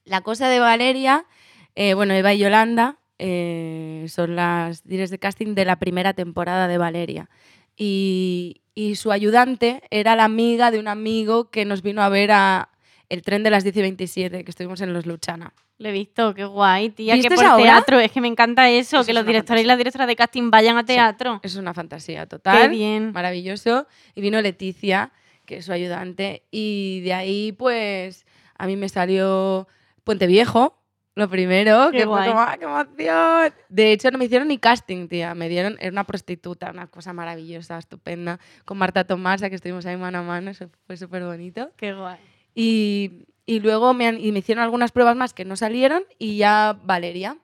La 0.06 0.22
cosa 0.22 0.48
de 0.48 0.60
Valeria, 0.60 1.26
eh, 1.74 1.92
bueno, 1.92 2.14
Eva 2.14 2.32
y 2.32 2.38
Yolanda 2.38 2.96
eh, 3.18 4.06
son 4.08 4.34
las 4.34 4.82
directores 4.84 5.10
de 5.10 5.18
casting 5.18 5.54
de 5.54 5.66
la 5.66 5.78
primera 5.78 6.14
temporada 6.14 6.68
de 6.68 6.78
Valeria. 6.78 7.28
Y, 7.76 8.62
y 8.74 8.94
su 8.96 9.12
ayudante 9.12 9.82
era 9.90 10.16
la 10.16 10.24
amiga 10.24 10.70
de 10.70 10.78
un 10.78 10.88
amigo 10.88 11.50
que 11.50 11.66
nos 11.66 11.82
vino 11.82 12.02
a 12.02 12.08
ver 12.08 12.32
a 12.32 12.70
el 13.08 13.22
tren 13.22 13.42
de 13.42 13.50
las 13.50 13.62
10 13.64 13.76
y 13.76 13.80
27, 13.82 14.44
que 14.44 14.50
estuvimos 14.50 14.80
en 14.80 14.92
Los 14.92 15.06
Luchana. 15.06 15.52
Lo 15.78 15.88
he 15.90 15.92
visto, 15.92 16.32
qué 16.34 16.44
guay, 16.44 16.88
tía, 16.90 17.14
que 17.14 17.18
¿Viste 17.20 17.34
por 17.34 17.44
obra? 17.44 17.56
teatro. 17.62 18.00
Es 18.00 18.10
que 18.10 18.20
me 18.20 18.28
encanta 18.28 18.68
eso, 18.70 18.96
Eso 18.98 19.04
que 19.06 19.12
es 19.12 19.14
los 19.14 19.26
directores 19.26 19.60
y 19.60 19.64
fantasía. 19.64 19.66
las 19.66 19.78
directoras 19.78 20.08
de 20.08 20.16
casting 20.16 20.50
vayan 20.50 20.78
a 20.78 20.84
teatro. 20.86 21.40
Es 21.42 21.56
una 21.56 21.74
fantasía 21.74 22.22
Qué 22.22 22.26
total. 22.28 22.70
bien. 22.70 23.12
maravilloso. 23.12 23.86
Y 24.14 24.22
vino 24.22 24.40
Leticia, 24.40 25.12
que 25.44 25.58
es 25.58 25.66
su 25.66 25.72
ayudante. 25.72 26.44
Y 26.50 27.00
de 27.02 27.12
ahí, 27.12 27.52
pues, 27.52 28.24
a 28.56 28.66
mí 28.66 28.76
me 28.76 28.88
salió 28.88 29.68
Puente 30.02 30.26
Viejo, 30.26 30.82
lo 31.14 31.28
primero, 31.28 31.90
Qué 31.92 31.98
que 31.98 32.04
fue 32.04 32.08
guay. 32.12 32.28
como, 32.30 32.40
¡ah, 32.40 32.56
qué 32.58 32.64
emoción! 32.64 33.54
De 33.68 33.92
hecho, 33.92 34.10
no 34.10 34.18
me 34.18 34.24
hicieron 34.26 34.48
ni 34.48 34.56
casting, 34.58 35.08
tía. 35.08 35.34
Me 35.34 35.48
dieron, 35.50 35.76
era 35.78 35.90
una 35.90 36.04
prostituta, 36.04 36.70
una 36.70 36.86
cosa 36.86 37.12
maravillosa, 37.12 37.76
estupenda. 37.78 38.38
Con 38.64 38.78
Marta 38.78 39.04
Tomasa, 39.04 39.48
que 39.50 39.56
estuvimos 39.56 39.84
ahí 39.86 39.96
mano 39.98 40.18
a 40.18 40.22
mano, 40.22 40.50
eso 40.50 40.70
fue 40.86 40.96
súper 40.96 41.22
bonito. 41.24 41.70
Qué 41.76 41.92
guay. 41.92 42.16
Y, 42.58 43.26
y 43.44 43.60
luego 43.60 43.92
me, 43.92 44.06
han- 44.08 44.18
y 44.18 44.32
me 44.32 44.38
hicieron 44.38 44.64
algunas 44.64 44.90
pruebas 44.90 45.14
más 45.14 45.34
que 45.34 45.44
no 45.44 45.56
salieron 45.56 46.04
y 46.18 46.38
ya 46.38 46.80
Valeria. 46.84 47.36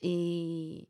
Y, 0.00 0.88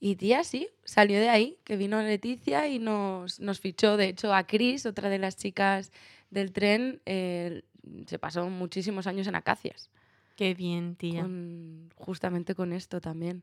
y 0.00 0.16
tía, 0.16 0.44
sí, 0.44 0.68
salió 0.84 1.18
de 1.20 1.28
ahí, 1.28 1.58
que 1.64 1.76
vino 1.76 2.00
Leticia 2.02 2.68
y 2.68 2.78
nos, 2.78 3.40
nos 3.40 3.60
fichó. 3.60 3.96
De 3.96 4.08
hecho, 4.08 4.34
a 4.34 4.46
Cris, 4.46 4.86
otra 4.86 5.08
de 5.08 5.18
las 5.18 5.36
chicas 5.36 5.92
del 6.30 6.52
tren, 6.52 7.00
eh, 7.06 7.62
se 8.06 8.18
pasó 8.18 8.48
muchísimos 8.48 9.06
años 9.06 9.26
en 9.26 9.34
Acacias, 9.36 9.90
Qué 10.36 10.54
bien, 10.54 10.96
tía. 10.96 11.22
con- 11.22 11.90
justamente 11.96 12.54
con 12.54 12.72
esto 12.72 13.00
también. 13.00 13.42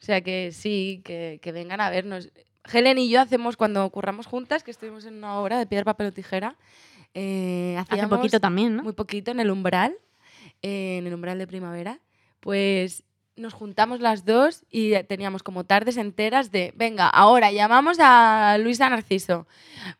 O 0.00 0.04
sea 0.04 0.20
que 0.20 0.52
sí, 0.52 1.00
que, 1.04 1.38
que 1.40 1.52
vengan 1.52 1.80
a 1.80 1.88
vernos. 1.90 2.30
Helen 2.70 2.98
y 2.98 3.08
yo 3.08 3.20
hacemos, 3.20 3.56
cuando 3.56 3.88
curramos 3.90 4.26
juntas, 4.26 4.62
que 4.64 4.70
estuvimos 4.72 5.04
en 5.06 5.14
una 5.14 5.38
obra 5.38 5.58
de 5.58 5.66
piedra, 5.66 5.84
papel 5.84 6.08
o 6.08 6.12
tijera, 6.12 6.56
eh, 7.18 7.76
Hace 7.78 8.06
poquito 8.08 8.40
también, 8.40 8.76
¿no? 8.76 8.82
muy 8.82 8.92
poquito 8.92 9.30
en 9.30 9.40
el 9.40 9.50
umbral, 9.50 9.96
eh, 10.62 10.98
en 10.98 11.06
el 11.06 11.14
umbral 11.14 11.38
de 11.38 11.46
primavera, 11.46 11.98
pues 12.40 13.02
nos 13.36 13.52
juntamos 13.52 14.00
las 14.00 14.24
dos 14.24 14.64
y 14.70 14.94
teníamos 15.04 15.42
como 15.42 15.64
tardes 15.64 15.98
enteras 15.98 16.50
de, 16.50 16.72
venga, 16.74 17.06
ahora 17.08 17.52
llamamos 17.52 17.98
a 18.00 18.56
Luisa 18.58 18.88
Narciso. 18.88 19.46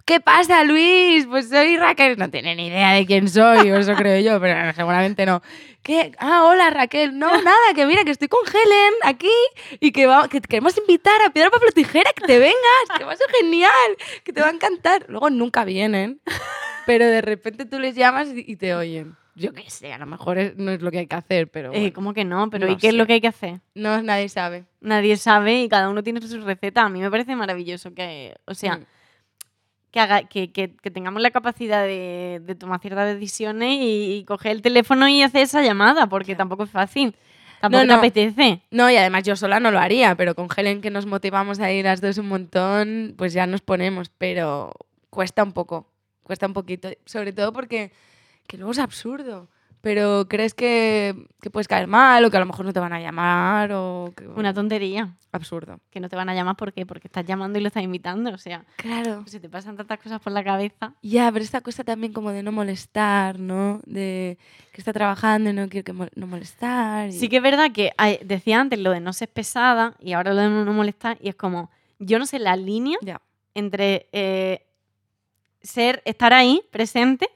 ¿Qué 0.07 0.21
pasa, 0.21 0.65
Luis? 0.65 1.27
Pues 1.27 1.51
soy 1.51 1.77
Raquel. 1.77 2.17
No 2.19 2.31
tiene 2.31 2.57
ni 2.57 2.69
idea 2.69 2.93
de 2.93 3.05
quién 3.05 3.29
soy, 3.29 3.69
eso 3.69 3.93
creo 3.95 4.21
yo, 4.21 4.41
pero 4.41 4.73
seguramente 4.75 5.27
no. 5.27 5.43
¿Qué? 5.83 6.13
Ah, 6.19 6.45
hola 6.47 6.71
Raquel. 6.71 7.19
No, 7.19 7.27
nada, 7.43 7.75
que 7.75 7.85
mira, 7.85 8.05
que 8.05 8.11
estoy 8.13 8.29
con 8.29 8.41
Helen 8.47 8.95
aquí 9.03 9.29
y 9.81 9.93
que, 9.93 10.07
va- 10.07 10.29
que 10.29 10.41
queremos 10.41 10.75
invitar 10.79 11.21
a 11.21 11.31
Piedra, 11.31 11.51
Papel 11.51 11.69
o 11.69 11.73
Tijera, 11.73 12.11
que 12.15 12.27
te 12.27 12.39
vengas, 12.39 12.97
que 12.97 13.05
va 13.05 13.13
a 13.13 13.17
ser 13.17 13.27
genial, 13.43 13.71
que 14.25 14.33
te 14.33 14.41
va 14.41 14.47
a 14.47 14.51
encantar. 14.53 15.05
Luego 15.09 15.29
nunca 15.29 15.67
vienen, 15.67 16.23
pero 16.87 17.05
de 17.07 17.21
repente 17.21 17.65
tú 17.67 17.79
les 17.79 17.95
llamas 17.95 18.29
y 18.35 18.57
te 18.57 18.75
oyen. 18.75 19.17
Yo 19.35 19.53
qué 19.53 19.69
sé, 19.69 19.93
a 19.93 19.99
lo 19.99 20.07
mejor 20.07 20.39
es- 20.39 20.57
no 20.57 20.71
es 20.71 20.81
lo 20.81 20.91
que 20.91 21.01
hay 21.01 21.07
que 21.07 21.15
hacer, 21.17 21.49
pero 21.51 21.71
Eh, 21.73 21.79
bueno, 21.79 21.93
¿Cómo 21.95 22.15
que 22.15 22.25
no? 22.25 22.49
Pero 22.49 22.67
no 22.67 22.73
¿y 22.73 22.77
qué 22.77 22.87
es 22.89 22.93
sé. 22.95 22.99
lo 22.99 23.07
que 23.07 23.13
hay 23.15 23.21
que 23.21 23.29
hacer? 23.29 23.61
no, 23.75 24.01
nadie 24.01 24.31
sabe. 24.31 24.65
Nadie 24.81 25.17
sabe 25.19 25.63
y 25.63 25.69
cada 25.69 25.91
uno 25.91 26.03
tiene 26.03 26.23
su 26.23 26.41
receta. 26.41 26.83
A 26.83 26.89
mí 26.89 27.01
me 27.01 27.11
parece 27.11 27.37
maravilloso 27.37 27.93
que, 27.93 28.35
o 28.47 28.55
sea, 28.55 28.79
Mm. 28.79 28.85
que, 29.91 30.01
haga, 30.01 30.23
que, 30.25 30.53
que- 30.53 30.75
que 30.77 30.91
tengamos 30.91 31.21
la 31.23 31.31
capacidad 31.31 31.83
de, 31.85 32.41
de 32.43 32.55
tomar 32.55 32.81
ciertas 32.81 33.13
decisiones 33.15 33.75
y, 33.81 34.17
y 34.21 34.25
coger 34.25 34.53
el 34.53 34.63
teléfono 34.63 35.09
y 35.09 35.23
hacer 35.23 35.43
esa 35.43 35.63
llamada, 35.63 36.07
porque 36.09 36.27
Claro. 36.35 36.39
tampoco 36.39 36.65
es 36.65 36.71
fácil. 36.71 37.15
Tampoco 37.61 37.83
No, 37.85 37.89
te 37.89 37.93
no. 37.95 37.99
apetece. 37.99 38.61
No, 38.71 38.91
y 38.91 38.97
además 38.97 39.23
yo 39.25 39.37
sola 39.37 39.61
no 39.61 39.71
lo 39.71 39.79
haría, 39.79 40.15
pero 40.15 40.35
con 40.35 40.49
Helen 40.55 40.83
que 40.83 40.91
nos 40.91 41.07
motivamos 41.07 41.59
a 41.61 41.73
ir 41.73 41.85
las 41.87 42.01
dos 42.03 42.19
un 42.19 42.29
montón, 42.29 43.15
pues 43.17 43.33
ya 43.33 43.47
nos 43.47 43.63
ponemos, 43.63 44.11
pero 44.19 44.73
cuesta 45.09 45.43
un 45.43 45.53
poco, 45.53 45.91
cuesta 46.27 46.47
un 46.47 46.53
poquito, 46.53 46.89
sobre 47.05 47.33
todo 47.33 47.53
porque 47.53 47.93
que 48.49 48.57
luego 48.59 48.73
es 48.73 48.79
absurdo, 48.81 49.49
pero 49.81 50.27
crees 50.29 50.53
que, 50.55 51.15
que 51.41 51.49
puedes 51.51 51.69
caer 51.69 51.87
mal 51.87 52.25
o 52.25 52.31
que 52.31 52.37
a 52.37 52.41
lo 52.41 52.47
mejor 52.47 52.67
no 52.67 52.73
te 52.73 52.81
van 52.81 52.93
a 52.93 53.01
llamar 53.01 53.71
o 53.73 54.13
que, 54.17 54.27
Una 54.27 54.53
tontería. 54.53 55.15
absurdo. 55.31 55.79
Que 55.91 56.01
no 56.01 56.09
te 56.09 56.17
van 56.17 56.29
a 56.29 56.35
llamar 56.35 56.57
¿por 56.57 56.73
qué? 56.73 56.85
porque 56.87 57.07
estás 57.07 57.25
llamando 57.25 57.59
y 57.59 57.63
lo 57.63 57.69
estás 57.69 57.83
invitando. 57.85 58.31
O 58.33 58.39
sea, 58.39 58.65
Claro. 58.77 59.23
se 59.29 59.39
te 59.39 59.49
pasan 59.49 59.77
tantas 59.77 60.01
cosas 60.01 60.21
por 60.21 60.33
la 60.33 60.43
cabeza. 60.43 60.95
Ya, 61.03 61.31
pero 61.31 61.45
esta 61.45 61.61
cosa 61.61 61.85
también 61.85 62.13
como 62.13 62.33
de 62.33 62.43
no 62.43 62.51
molestar, 62.53 63.39
¿no? 63.39 63.81
De 63.87 64.39
que 64.73 64.81
está 64.81 64.93
trabajando 64.93 65.51
y 65.51 65.53
no 65.53 65.69
quiere 65.69 65.85
que 65.85 65.93
mol- 65.95 66.11
no 66.17 66.27
molestar. 66.27 67.11
y- 67.11 67.13
Sí 67.13 67.29
que 67.29 67.37
es 67.37 67.43
verdad 67.43 67.71
que 67.73 67.93
hay- 67.97 68.19
decía 68.25 68.61
antes 68.61 68.79
lo 68.81 68.91
de 68.91 69.01
no 69.01 69.13
ser 69.13 69.29
pesada 69.29 69.95
y 70.01 70.15
ahora 70.15 70.35
lo 70.35 70.41
de 70.41 70.49
no 70.65 70.73
molestar 70.73 71.19
y 71.21 71.29
es 71.29 71.37
como, 71.37 71.71
yo 72.01 72.19
no 72.19 72.27
sé 72.27 72.39
la 72.41 72.57
línea 72.57 72.99
entre 73.55 74.09
eh, 74.13 74.66
ser, 75.67 76.03
estar 76.05 76.33
ahí, 76.33 76.63
presente, 76.71 77.29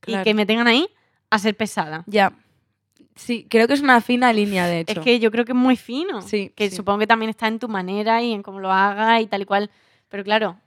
claro. 0.00 0.22
y 0.22 0.24
que 0.24 0.34
me 0.34 0.46
tengan 0.46 0.66
ahí, 0.66 0.88
a 1.30 1.38
ser 1.38 1.56
pesada. 1.56 2.04
Ya. 2.06 2.32
Sí, 3.14 3.46
creo 3.48 3.66
que 3.66 3.74
es 3.74 3.80
una 3.80 4.00
fina 4.00 4.32
línea, 4.32 4.66
de 4.66 4.80
hecho. 4.80 5.00
Es 5.00 5.04
que 5.04 5.18
yo 5.18 5.30
creo 5.30 5.44
que 5.44 5.52
es 5.52 5.56
muy 5.58 5.76
fino. 5.76 6.20
Sí, 6.22 6.52
Que 6.54 6.68
sí. 6.70 6.76
supongo 6.76 6.98
que 7.00 7.06
también 7.06 7.30
está 7.30 7.48
en 7.48 7.58
tu 7.58 7.68
manera 7.68 8.22
y 8.22 8.32
en 8.32 8.42
cómo 8.42 8.60
lo 8.60 8.70
hagas 8.70 9.22
y 9.22 9.26
tal 9.26 9.42
y 9.42 9.44
cual. 9.46 9.70
Pero 10.08 10.22
claro, 10.22 10.58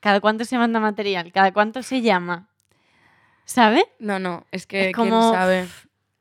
¿cada 0.00 0.20
cuánto 0.20 0.44
se 0.44 0.56
manda 0.56 0.78
material? 0.80 1.32
¿Cada 1.32 1.52
cuánto 1.52 1.82
se 1.82 2.00
llama? 2.00 2.48
¿Sabes? 3.44 3.84
No, 3.98 4.18
no, 4.20 4.46
es 4.52 4.66
que 4.66 4.90
Es 4.90 4.94
quién 4.94 5.10
sabe. 5.10 5.66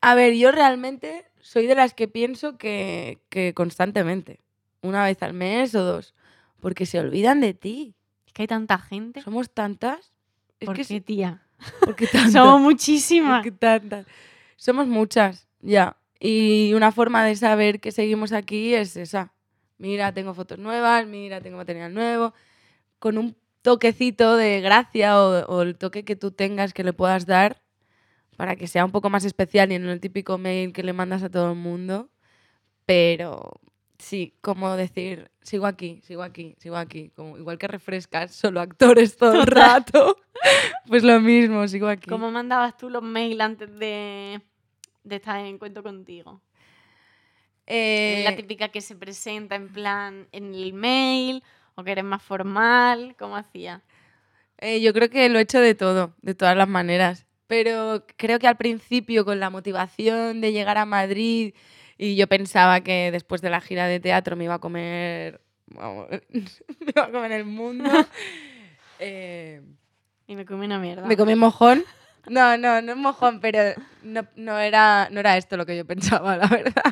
A 0.02 0.16
ver, 0.16 0.34
yo 0.34 0.52
realmente 0.52 1.26
soy 1.40 1.68
de 1.68 1.76
las 1.76 1.94
que 1.94 2.08
pienso 2.08 2.58
que, 2.58 3.20
que 3.30 3.54
constantemente, 3.54 4.40
una 4.82 5.04
vez 5.06 5.22
al 5.22 5.34
mes 5.34 5.76
o 5.76 5.84
dos, 5.84 6.16
porque 6.60 6.88
se 6.88 7.00
olvidan 7.00 7.40
de 7.40 7.54
ti. 7.54 7.94
Es 8.32 8.34
que 8.34 8.44
hay 8.44 8.48
tanta 8.48 8.78
gente. 8.78 9.22
Somos 9.24 9.50
tantas. 9.50 10.14
Es 10.62 10.66
¿Por 10.66 10.76
que 10.76 10.84
qué, 10.84 10.86
sí, 10.86 11.02
tía? 11.02 11.42
porque 11.86 12.08
tantas. 12.12 12.32
Somos 12.32 12.62
muchísimas. 12.62 13.44
que 13.44 13.52
tantas. 13.52 14.06
Somos 14.56 14.88
muchas, 14.88 15.50
ya. 15.60 15.98
Y 16.18 16.74
una 16.74 16.94
forma 16.94 17.26
de 17.26 17.36
saber 17.36 17.82
que 17.82 17.92
seguimos 17.92 18.32
aquí 18.32 18.74
es 18.74 18.96
esa. 18.96 19.34
Mira, 19.78 20.14
tengo 20.14 20.34
fotos 20.34 20.60
nuevas, 20.60 21.06
mira, 21.08 21.42
tengo 21.42 21.58
material 21.58 21.94
nuevo. 21.94 22.34
Con 23.00 23.18
un 23.18 23.36
toquecito 23.64 24.38
de 24.38 24.62
gracia 24.62 25.20
o, 25.22 25.46
o 25.48 25.62
el 25.64 25.76
toque 25.76 26.06
que 26.06 26.16
tú 26.16 26.32
tengas 26.32 26.74
que 26.74 26.86
le 26.86 26.94
puedas 26.94 27.26
dar 27.26 27.62
para 28.38 28.56
que 28.56 28.68
sea 28.68 28.86
un 28.86 28.92
poco 28.92 29.10
más 29.10 29.26
especial 29.26 29.74
y 29.74 29.78
no 29.78 29.92
el 29.92 30.00
típico 30.00 30.38
mail 30.38 30.72
que 30.72 30.84
le 30.84 30.94
mandas 30.94 31.22
a 31.22 31.30
todo 31.30 31.52
el 31.52 31.58
mundo. 31.58 32.10
Pero 32.86 33.60
sí, 34.02 34.34
como 34.42 34.76
decir, 34.76 35.32
sigo 35.42 35.66
aquí, 35.66 36.02
sigo 36.04 36.24
aquí, 36.24 36.56
sigo 36.60 36.76
aquí. 36.76 37.12
Como, 37.16 37.38
igual 37.38 37.58
que 37.58 37.68
refrescas 37.68 38.32
solo 38.32 38.60
actores 38.60 39.16
todo 39.18 39.42
el 39.42 39.48
rato. 39.48 40.18
pues 40.88 41.04
lo 41.04 41.20
mismo, 41.20 41.68
sigo 41.68 41.88
aquí. 41.88 42.10
¿Cómo 42.10 42.32
mandabas 42.32 42.78
tú 42.78 42.90
los 42.90 43.04
mails 43.04 43.40
antes 43.42 43.78
de, 43.78 44.42
de 45.04 45.16
estar 45.16 45.40
en 45.46 45.58
cuento 45.58 45.84
contigo? 45.84 46.42
Eh, 47.68 48.14
¿Eres 48.14 48.26
la 48.26 48.36
típica 48.36 48.70
que 48.70 48.82
se 48.82 48.96
presenta 48.96 49.56
en 49.56 49.70
plan 49.70 50.28
en 50.32 50.54
el 50.54 50.74
mail 50.74 51.44
o 51.76 51.84
que 51.84 51.92
eres 51.92 52.04
más 52.04 52.22
formal? 52.22 53.16
¿Cómo 53.18 53.36
hacía? 53.36 53.82
Eh, 54.58 54.82
yo 54.82 54.94
creo 54.94 55.10
que 55.10 55.30
lo 55.30 55.40
he 55.40 55.44
hecho 55.44 55.60
de 55.60 55.76
todo, 55.76 56.14
de 56.22 56.36
todas 56.36 56.56
las 56.56 56.68
maneras. 56.68 57.26
Pero 57.48 58.06
creo 58.16 58.40
que 58.40 58.48
al 58.48 58.56
principio, 58.56 59.26
con 59.26 59.40
la 59.40 59.50
motivación 59.50 60.40
de 60.40 60.54
llegar 60.54 60.78
a 60.78 60.86
Madrid, 60.86 61.54
y 62.04 62.16
yo 62.16 62.26
pensaba 62.28 62.82
que 62.82 63.12
después 63.12 63.42
de 63.42 63.50
la 63.52 63.62
gira 63.62 63.86
de 63.88 64.00
teatro 64.00 64.36
me 64.36 64.46
iba 64.46 64.56
a 64.56 64.60
comer. 64.60 65.40
vamos, 65.68 66.08
me 66.30 66.92
iba 66.96 67.04
a 67.06 67.12
comer 67.12 67.32
el 67.34 67.46
mundo. 67.46 67.90
eh, 69.00 69.62
Y 70.28 70.36
me 70.36 70.46
comí 70.46 70.66
una 70.66 70.80
mierda. 70.80 71.06
me 71.08 71.16
comí 71.16 71.36
mojón. 71.36 71.84
No, 72.28 72.58
no, 72.58 72.82
no 72.82 72.92
es 72.92 72.98
mojón, 72.98 73.40
pero 73.40 73.80
no, 74.04 74.26
no 74.36 74.60
era, 74.60 75.08
no 75.12 75.20
era 75.20 75.38
esto 75.38 75.58
lo 75.58 75.66
que 75.66 75.78
yo 75.78 75.86
pensaba, 75.86 76.38
la 76.38 76.48
verdad. 76.48 76.84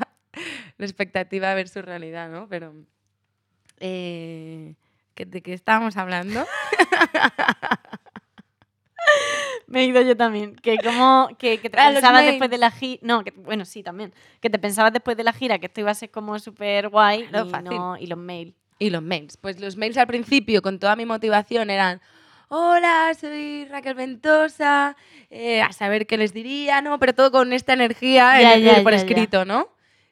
La 0.77 0.85
expectativa 0.85 1.53
ver 1.55 1.67
su 1.69 1.81
realidad, 1.81 2.29
¿no? 2.29 2.47
Pero. 2.47 2.73
eh, 3.79 4.75
¿qué- 5.15 5.25
¿De 5.25 5.41
qué 5.41 5.53
estábamos 5.53 5.97
hablando? 5.97 6.45
Me 9.71 9.81
he 9.81 9.85
ido 9.85 10.01
yo 10.01 10.17
también. 10.17 10.55
Que 10.55 10.77
como 10.83 11.29
que, 11.37 11.59
que 11.59 11.69
te 11.69 11.77
Ah, 11.79 11.91
pensabas 11.93 12.25
después 12.25 12.49
de 12.49 12.57
la 12.57 12.71
gira. 12.71 12.99
No, 13.03 13.23
que, 13.23 13.31
bueno, 13.31 13.65
sí, 13.65 13.83
también. 13.83 14.13
Que 14.41 14.49
te 14.49 14.57
pensabas 14.59 14.91
después 14.93 15.15
de 15.15 15.23
la 15.23 15.33
gira 15.33 15.59
que 15.59 15.67
esto 15.67 15.81
iba 15.81 15.91
a 15.91 15.95
ser 15.95 16.09
como 16.09 16.37
súper 16.39 16.89
guay 16.89 17.27
Claro, 17.27 17.45
y, 17.47 17.49
fácil. 17.51 17.69
no- 17.69 17.97
y 17.97 18.07
los 18.07 18.17
mails. 18.17 18.55
Y 18.79 18.89
los 18.89 19.01
mails. 19.03 19.37
Pues 19.37 19.59
los 19.59 19.75
mails 19.77 19.97
al 19.97 20.07
principio, 20.07 20.61
con 20.61 20.79
toda 20.79 20.95
mi 20.95 21.05
motivación, 21.05 21.69
eran: 21.69 22.01
Hola, 22.47 23.11
soy 23.19 23.65
Raquel 23.65 23.93
Ventosa. 23.95 24.95
eh, 25.29 25.61
a 25.61 25.71
saber 25.73 26.07
qué 26.07 26.17
les 26.17 26.33
diría, 26.33 26.81
¿no? 26.81 26.97
Pero 26.97 27.13
todo 27.13 27.31
con 27.31 27.53
esta 27.53 27.73
energía 27.73 28.41
Ya, 28.41 28.53
en- 28.55 28.63
ya, 28.63 28.81
por 28.83 28.93
ya. 28.93 28.97
escrito, 28.99 29.45
¿no? 29.45 29.67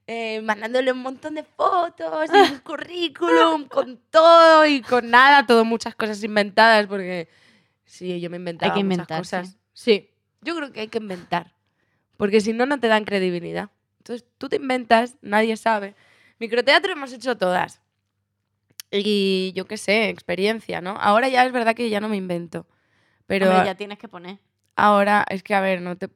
Eh, 0.05 0.39
mandándole 0.41 0.91
un 0.91 0.99
montón 0.99 1.33
de 1.35 1.43
fotos 1.43 2.29
y 2.29 2.37
un 2.37 2.59
currículum 2.63 3.65
con 3.67 3.99
todo 4.11 4.65
y 4.65 4.81
con 4.81 5.09
nada, 5.09 5.45
todo 5.47 5.65
muchas 5.65 5.95
cosas 5.95 6.23
inventadas, 6.23 6.85
porque 6.87 7.27
sí, 7.87 8.19
yo 8.19 8.29
me 8.29 8.37
inventaba 8.37 8.71
que 8.73 8.83
muchas 8.83 8.93
inventar, 8.93 9.17
cosas. 9.19 9.57
Sí, 9.73 10.11
yo 10.41 10.55
creo 10.55 10.71
que 10.71 10.81
hay 10.81 10.87
que 10.89 10.99
inventar, 10.99 11.53
porque 12.17 12.39
si 12.41 12.53
no, 12.53 12.67
no 12.67 12.79
te 12.79 12.87
dan 12.87 13.03
credibilidad. 13.03 13.71
Entonces 13.97 14.27
tú 14.37 14.47
te 14.47 14.57
inventas, 14.57 15.15
nadie 15.21 15.57
sabe. 15.57 15.95
Microteatro 16.39 16.91
hemos 16.91 17.11
hecho 17.11 17.35
todas. 17.35 17.81
Y 18.91 19.51
yo 19.55 19.65
qué 19.65 19.77
sé, 19.77 20.09
experiencia, 20.09 20.79
¿no? 20.79 20.91
Ahora 20.91 21.27
ya 21.27 21.43
es 21.45 21.51
verdad 21.51 21.75
que 21.75 21.89
ya 21.89 21.99
no 21.99 22.07
me 22.07 22.15
invento. 22.15 22.67
Pero 23.25 23.49
Hombre, 23.49 23.65
ya 23.65 23.75
tienes 23.75 23.97
que 23.97 24.07
poner. 24.07 24.39
ahora 24.75 25.25
es 25.29 25.43
que, 25.43 25.53
a 25.55 25.59
ver, 25.61 25.81
no 25.81 25.97
te... 25.97 26.09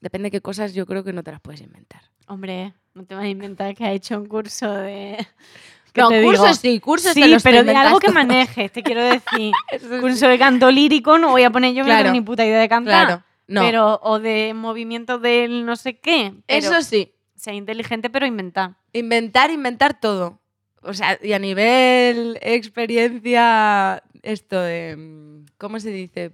depende 0.00 0.26
de 0.26 0.30
qué 0.32 0.40
cosas 0.42 0.74
yo 0.74 0.84
creo 0.84 1.04
que 1.04 1.14
no 1.14 1.22
te 1.22 1.30
las 1.30 1.40
puedes 1.40 1.62
inventar. 1.62 2.02
Hombre, 2.26 2.74
no 2.92 3.06
te 3.06 3.14
vas 3.14 3.24
a 3.24 3.28
inventar 3.28 3.74
que 3.74 3.86
has 3.86 3.92
hecho 3.92 4.18
un 4.18 4.26
curso 4.26 4.70
de. 4.70 5.16
¿Qué 5.98 6.02
No, 6.02 6.08
te 6.10 6.22
cursos 6.22 6.62
digo? 6.62 6.74
sí, 6.74 6.80
cursos 6.80 7.12
Sí, 7.14 7.20
te 7.22 7.28
los 7.28 7.42
pero 7.42 7.64
de 7.64 7.74
algo 7.74 7.98
que 8.00 8.10
manejes, 8.10 8.70
te 8.72 8.82
quiero 8.82 9.02
decir. 9.04 9.52
Curso 10.00 10.28
de 10.28 10.38
canto 10.38 10.70
lírico 10.70 11.18
no 11.18 11.30
voy 11.30 11.42
a 11.44 11.50
poner 11.50 11.74
yo 11.74 11.82
no 11.82 11.86
Claro. 11.86 12.04
tengo 12.04 12.12
ni 12.14 12.20
puta 12.20 12.44
idea 12.44 12.58
de 12.60 12.68
cantar. 12.68 13.06
Claro, 13.06 13.22
no. 13.46 13.60
Pero, 13.62 14.00
o 14.02 14.18
de 14.18 14.52
movimiento 14.54 15.18
del 15.18 15.64
no 15.66 15.76
sé 15.76 15.98
qué. 15.98 16.34
Eso 16.48 16.80
sí, 16.82 17.12
sea 17.34 17.54
inteligente, 17.54 18.10
pero 18.10 18.26
inventar. 18.26 18.74
inventar, 18.92 19.50
inventar 19.50 19.98
todo. 20.00 20.38
O 20.82 20.94
sea, 20.94 21.18
y 21.22 21.32
a 21.32 21.38
nivel 21.38 22.38
experiencia, 22.40 24.02
esto 24.22 24.60
de. 24.60 24.96
mm, 24.96 25.46
¿Cómo 25.58 25.80
se 25.80 25.90
dice? 25.90 26.32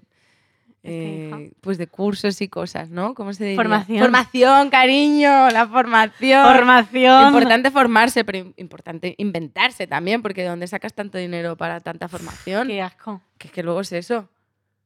Eh, 0.87 1.51
pues 1.63 1.79
de 1.79 1.87
cursos 1.87 2.41
y 2.43 2.49
cosas, 2.49 2.91
¿no? 2.91 3.15
¿Cómo 3.15 3.33
se 3.33 3.45
dice? 3.45 3.57
Formación. 3.57 3.99
Formación, 4.01 4.69
cariño, 4.71 5.49
la 5.51 5.67
formación. 5.67 6.45
Formación. 6.47 7.27
Importante 7.29 7.71
formarse, 7.71 8.23
pero 8.25 8.39
im- 8.39 8.53
importante 8.59 9.15
inventarse 9.17 9.87
también, 9.87 10.21
porque 10.21 10.43
¿de 10.43 10.49
dónde 10.49 10.67
sacas 10.67 10.93
tanto 10.93 11.17
dinero 11.17 11.57
para 11.57 11.81
tanta 11.81 12.07
formación? 12.09 12.69
Qué 12.69 12.83
asco. 12.83 13.23
Que 13.39 13.47
es 13.49 13.53
que 13.53 13.63
luego 13.63 13.81
es 13.81 13.93
eso. 13.93 14.19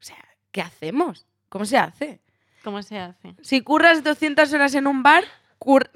O 0.01 0.03
sea, 0.03 0.17
¿qué 0.53 0.63
hacemos? 0.63 1.27
¿Cómo 1.49 1.65
se 1.65 1.77
hace? 1.79 2.21
¿Cómo 2.63 2.81
se 2.83 2.99
hace? 2.99 3.35
Si 3.43 3.61
curras 3.63 4.05
200 4.05 4.53
horas 4.53 4.75
en 4.77 4.87
un 4.87 5.03
bar, 5.03 5.25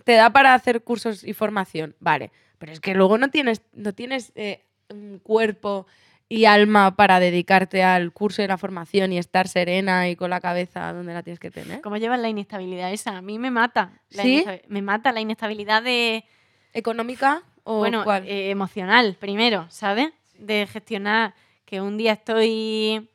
te 0.04 0.14
da 0.14 0.30
para 0.30 0.54
hacer 0.54 0.82
cursos 0.82 1.22
y 1.22 1.32
formación. 1.32 1.94
Vale. 2.00 2.32
Pero 2.58 2.72
es 2.72 2.80
que 2.80 2.94
luego 2.94 3.18
no 3.18 3.28
tienes, 3.30 3.62
no 3.72 3.92
tienes 3.92 4.32
eh, 4.34 4.64
un 4.88 5.20
cuerpo 5.22 5.86
y 6.28 6.46
alma 6.46 6.96
para 6.96 7.20
dedicarte 7.20 7.82
al 7.82 8.12
curso 8.12 8.42
y 8.42 8.46
la 8.46 8.56
formación 8.56 9.12
y 9.12 9.18
estar 9.18 9.48
serena 9.48 10.08
y 10.08 10.16
con 10.16 10.30
la 10.30 10.40
cabeza 10.40 10.92
donde 10.92 11.12
la 11.12 11.22
tienes 11.22 11.38
que 11.40 11.50
tener. 11.50 11.80
¿Cómo 11.82 11.98
llevas 11.98 12.20
la 12.20 12.28
inestabilidad 12.28 12.92
esa? 12.92 13.18
A 13.18 13.22
mí 13.22 13.38
me 13.38 13.50
mata. 13.50 14.00
la 14.10 14.22
¿Sí? 14.22 14.44
Me 14.68 14.80
mata 14.82 15.12
la 15.12 15.20
inestabilidad 15.20 15.82
de, 15.82 16.24
¿Económica 16.72 17.42
o 17.64 17.78
bueno, 17.78 18.02
cuál? 18.04 18.26
eh, 18.26 18.50
emocional, 18.50 19.16
primero, 19.20 19.66
¿sabes? 19.68 20.10
De 20.38 20.66
gestionar 20.66 21.34
que 21.66 21.80
un 21.82 21.96
día 21.98 22.12
estoy, 22.14 23.08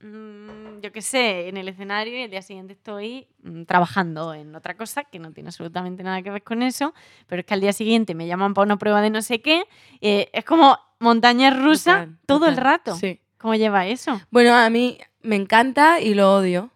mm, 0.00 0.80
yo 0.80 0.92
qué 0.92 1.02
sé, 1.02 1.48
en 1.48 1.56
el 1.56 1.68
escenario 1.68 2.18
y 2.18 2.22
el 2.22 2.30
día 2.30 2.42
siguiente 2.42 2.72
estoy 2.74 3.26
mm, 3.42 3.64
trabajando 3.64 4.34
en 4.34 4.54
otra 4.54 4.76
cosa 4.76 5.04
que 5.04 5.18
no 5.18 5.32
tiene 5.32 5.48
absolutamente 5.48 6.02
nada 6.02 6.22
que 6.22 6.30
ver 6.30 6.42
con 6.42 6.62
eso, 6.62 6.94
pero 7.26 7.40
es 7.40 7.46
que 7.46 7.54
al 7.54 7.60
día 7.60 7.72
siguiente 7.72 8.14
me 8.14 8.26
llaman 8.26 8.54
para 8.54 8.64
una 8.64 8.76
prueba 8.78 9.00
de 9.02 9.10
no 9.10 9.22
sé 9.22 9.40
qué. 9.40 9.64
eh, 10.00 10.28
es 10.32 10.44
como 10.44 10.78
montaña 10.98 11.50
rusa 11.50 11.92
Total, 12.00 12.18
todo 12.26 12.46
el 12.46 12.54
total. 12.54 12.64
rato. 12.64 12.96
Sí. 12.96 13.20
¿Cómo 13.38 13.54
lleva 13.54 13.86
eso? 13.86 14.20
Bueno, 14.30 14.54
a 14.54 14.68
mí 14.70 14.98
me 15.22 15.36
encanta 15.36 16.00
y 16.00 16.14
lo 16.14 16.34
odio 16.34 16.70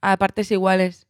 a 0.00 0.16
partes 0.16 0.50
iguales. 0.50 1.06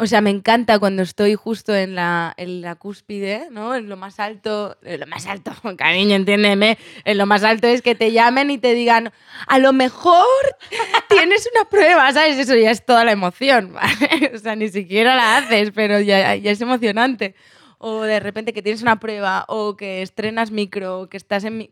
O 0.00 0.06
sea, 0.06 0.20
me 0.20 0.30
encanta 0.30 0.78
cuando 0.78 1.02
estoy 1.02 1.34
justo 1.34 1.74
en 1.74 1.96
la, 1.96 2.32
en 2.36 2.60
la 2.60 2.76
cúspide, 2.76 3.48
¿no? 3.50 3.74
En 3.74 3.88
lo 3.88 3.96
más 3.96 4.20
alto, 4.20 4.76
en 4.84 5.00
lo 5.00 5.06
más 5.08 5.26
alto, 5.26 5.50
cariño, 5.76 6.14
entiéndeme, 6.14 6.78
en 7.04 7.18
lo 7.18 7.26
más 7.26 7.42
alto 7.42 7.66
es 7.66 7.82
que 7.82 7.96
te 7.96 8.12
llamen 8.12 8.52
y 8.52 8.58
te 8.58 8.74
digan, 8.74 9.12
a 9.48 9.58
lo 9.58 9.72
mejor 9.72 10.24
tienes 11.08 11.48
una 11.52 11.68
prueba, 11.68 12.12
¿sabes? 12.12 12.38
Eso 12.38 12.54
ya 12.54 12.70
es 12.70 12.86
toda 12.86 13.04
la 13.04 13.10
emoción, 13.10 13.72
¿vale? 13.74 14.32
O 14.34 14.38
sea, 14.38 14.54
ni 14.54 14.68
siquiera 14.68 15.16
la 15.16 15.38
haces, 15.38 15.72
pero 15.74 15.98
ya, 15.98 16.36
ya 16.36 16.50
es 16.52 16.60
emocionante. 16.60 17.34
O 17.78 18.02
de 18.02 18.20
repente 18.20 18.52
que 18.52 18.62
tienes 18.62 18.82
una 18.82 19.00
prueba, 19.00 19.46
o 19.48 19.76
que 19.76 20.02
estrenas 20.02 20.52
micro, 20.52 21.00
o 21.00 21.08
que 21.08 21.16
estás 21.16 21.42
en 21.44 21.58
mi... 21.58 21.70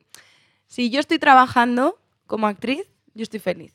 Si 0.66 0.90
yo 0.90 1.00
estoy 1.00 1.18
trabajando 1.18 1.98
como 2.26 2.46
actriz, 2.46 2.82
yo 3.14 3.22
estoy 3.22 3.40
feliz. 3.40 3.74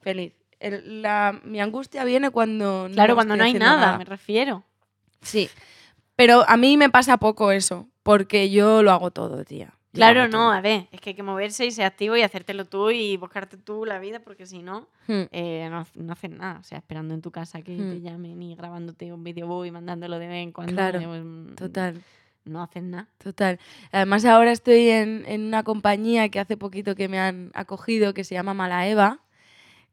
Feliz. 0.00 0.32
El- 0.60 1.02
la- 1.02 1.40
mi 1.44 1.60
angustia 1.60 2.04
viene 2.04 2.30
cuando 2.30 2.88
Claro, 2.92 3.14
cuando 3.14 3.36
no 3.36 3.44
hay 3.44 3.54
nada, 3.54 3.96
me 3.98 4.04
refiero. 4.04 4.64
Sí. 5.22 5.48
Pero 6.16 6.44
a 6.48 6.56
mí 6.56 6.76
me 6.76 6.90
pasa 6.90 7.16
poco 7.18 7.52
eso, 7.52 7.86
porque 8.02 8.50
yo 8.50 8.82
lo 8.82 8.90
hago 8.90 9.10
todo, 9.12 9.44
tía. 9.44 9.66
Yo 9.92 10.00
Claro, 10.00 10.24
no, 10.26 10.30
todo. 10.38 10.50
a 10.50 10.60
ver, 10.60 10.88
es 10.92 11.00
que 11.00 11.10
hay 11.10 11.14
que 11.16 11.22
moverse 11.22 11.64
y 11.64 11.70
ser 11.70 11.84
activo 11.86 12.16
y 12.16 12.22
hacértelo 12.22 12.64
tú 12.64 12.90
y 12.90 13.16
buscarte 13.16 13.56
tú 13.56 13.84
la 13.84 13.98
vida, 14.00 14.20
porque 14.20 14.44
si 14.46 14.58
no, 14.62 14.88
Hmm. 15.06 15.22
eh, 15.30 15.68
no, 15.70 15.86
no 15.94 16.12
haces 16.12 16.30
nada. 16.30 16.58
O 16.58 16.64
sea, 16.64 16.78
esperando 16.78 17.14
en 17.14 17.22
tu 17.22 17.30
casa 17.30 17.62
que 17.62 17.76
Hmm. 17.76 17.90
te 17.90 18.00
llamen 18.00 18.42
y 18.42 18.54
grabándote 18.56 19.12
un 19.12 19.22
vídeo 19.24 19.64
y 19.64 19.70
mandándolo 19.70 20.18
de 20.18 20.26
vez 20.26 20.42
en 20.42 20.52
cuando. 20.52 20.74
Claro, 20.74 21.00
eh, 21.00 21.06
pues, 21.06 21.22
mm, 21.24 21.54
Total, 21.54 22.02
No 22.48 22.62
haces 22.62 22.82
nada. 22.82 23.06
total. 23.18 23.58
Además 23.92 24.24
ahora 24.24 24.50
estoy 24.52 24.88
en, 24.88 25.24
en 25.26 25.42
una 25.46 25.62
compañía 25.62 26.28
que 26.30 26.40
hace 26.40 26.56
poquito 26.56 26.94
que 26.94 27.08
me 27.08 27.18
han 27.20 27.50
acogido, 27.54 28.14
que 28.14 28.24
se 28.24 28.34
llama 28.34 28.54
Malaeva, 28.54 29.20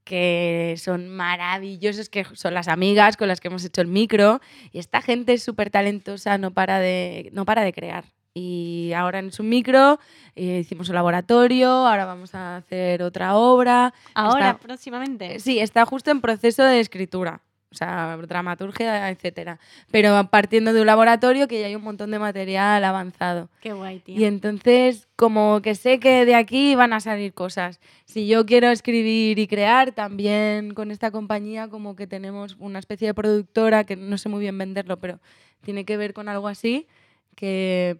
que 0.04 0.76
son 0.78 1.10
maravillosos, 1.10 2.10
que 2.10 2.26
son 2.34 2.54
las 2.54 2.68
amigas 2.68 3.18
con 3.18 3.28
las 3.28 3.40
que 3.42 3.48
hemos 3.48 3.64
hecho 3.66 3.82
el 3.82 3.88
micro. 3.88 4.40
Y 4.72 4.80
esta 4.80 5.02
gente 5.02 5.34
es 5.34 5.44
súper 5.44 5.70
talentosa, 5.72 6.38
no 6.38 6.52
para 6.52 6.80
de, 6.80 7.30
no 7.34 7.46
para 7.46 7.64
de 7.64 7.74
crear. 7.74 8.06
Y 8.38 8.92
ahora 8.96 9.20
en 9.20 9.32
su 9.32 9.44
micro 9.44 9.98
eh, 10.36 10.60
hicimos 10.60 10.90
un 10.90 10.96
laboratorio, 10.96 11.70
ahora 11.70 12.06
vamos 12.06 12.36
a 12.36 12.58
hacer 12.58 13.02
otra 13.02 13.36
obra. 13.36 13.94
Ahora, 14.14 14.50
Está- 14.52 14.60
próximamente. 14.60 15.40
Sí, 15.40 15.60
está 15.60 15.86
justo 15.86 16.12
en 16.12 16.22
proceso 16.22 16.64
de 16.64 16.82
escritura, 16.82 17.42
o 17.76 17.78
sea, 17.78 18.18
dramaturgia, 18.26 19.10
etcétera. 19.10 19.60
Pero 19.92 20.30
partiendo 20.30 20.72
de 20.72 20.80
un 20.80 20.88
laboratorio 20.88 21.48
que 21.48 21.60
ya 21.60 21.68
hay 21.68 21.76
un 21.76 21.84
montón 21.84 22.10
de 22.10 22.20
material 22.20 22.84
avanzado. 22.86 23.50
Qué 23.60 23.74
guay, 23.74 24.00
tío. 24.00 24.18
Y 24.18 24.24
entonces, 24.24 25.10
como 25.18 25.62
que 25.62 25.76
sé 25.76 26.00
que 26.00 26.26
de 26.26 26.36
aquí 26.36 26.74
van 26.76 26.94
a 26.94 27.02
salir 27.02 27.34
cosas. 27.34 27.82
Si 28.06 28.28
yo 28.28 28.46
quiero 28.46 28.70
escribir 28.70 29.38
y 29.40 29.48
crear, 29.48 29.92
también 29.92 30.74
con 30.74 30.90
esta 30.90 31.12
compañía 31.12 31.68
como 31.68 31.98
que 31.98 32.08
tenemos 32.08 32.56
una 32.60 32.80
especie 32.80 33.08
de 33.08 33.14
productora, 33.14 33.84
que 33.84 33.98
no 33.98 34.18
sé 34.18 34.30
muy 34.30 34.40
bien 34.40 34.58
venderlo, 34.58 34.98
pero 34.98 35.20
tiene 35.62 35.84
que 35.84 35.98
ver 35.98 36.14
con 36.14 36.30
algo 36.30 36.48
así, 36.48 36.88
que... 37.36 38.00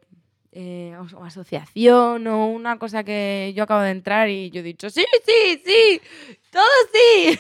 eh, 0.58 0.96
o- 0.98 1.24
asociación 1.24 2.26
o 2.28 2.48
una 2.48 2.80
cosa 2.80 3.04
que 3.04 3.52
yo 3.56 3.64
acabo 3.64 3.82
de 3.82 3.92
entrar 3.92 4.30
y 4.30 4.50
yo 4.52 4.62
he 4.62 4.64
dicho, 4.64 4.90
sí, 4.90 5.04
sí, 5.26 5.62
sí, 5.66 6.02
todo 6.50 6.64
sí. 6.94 7.38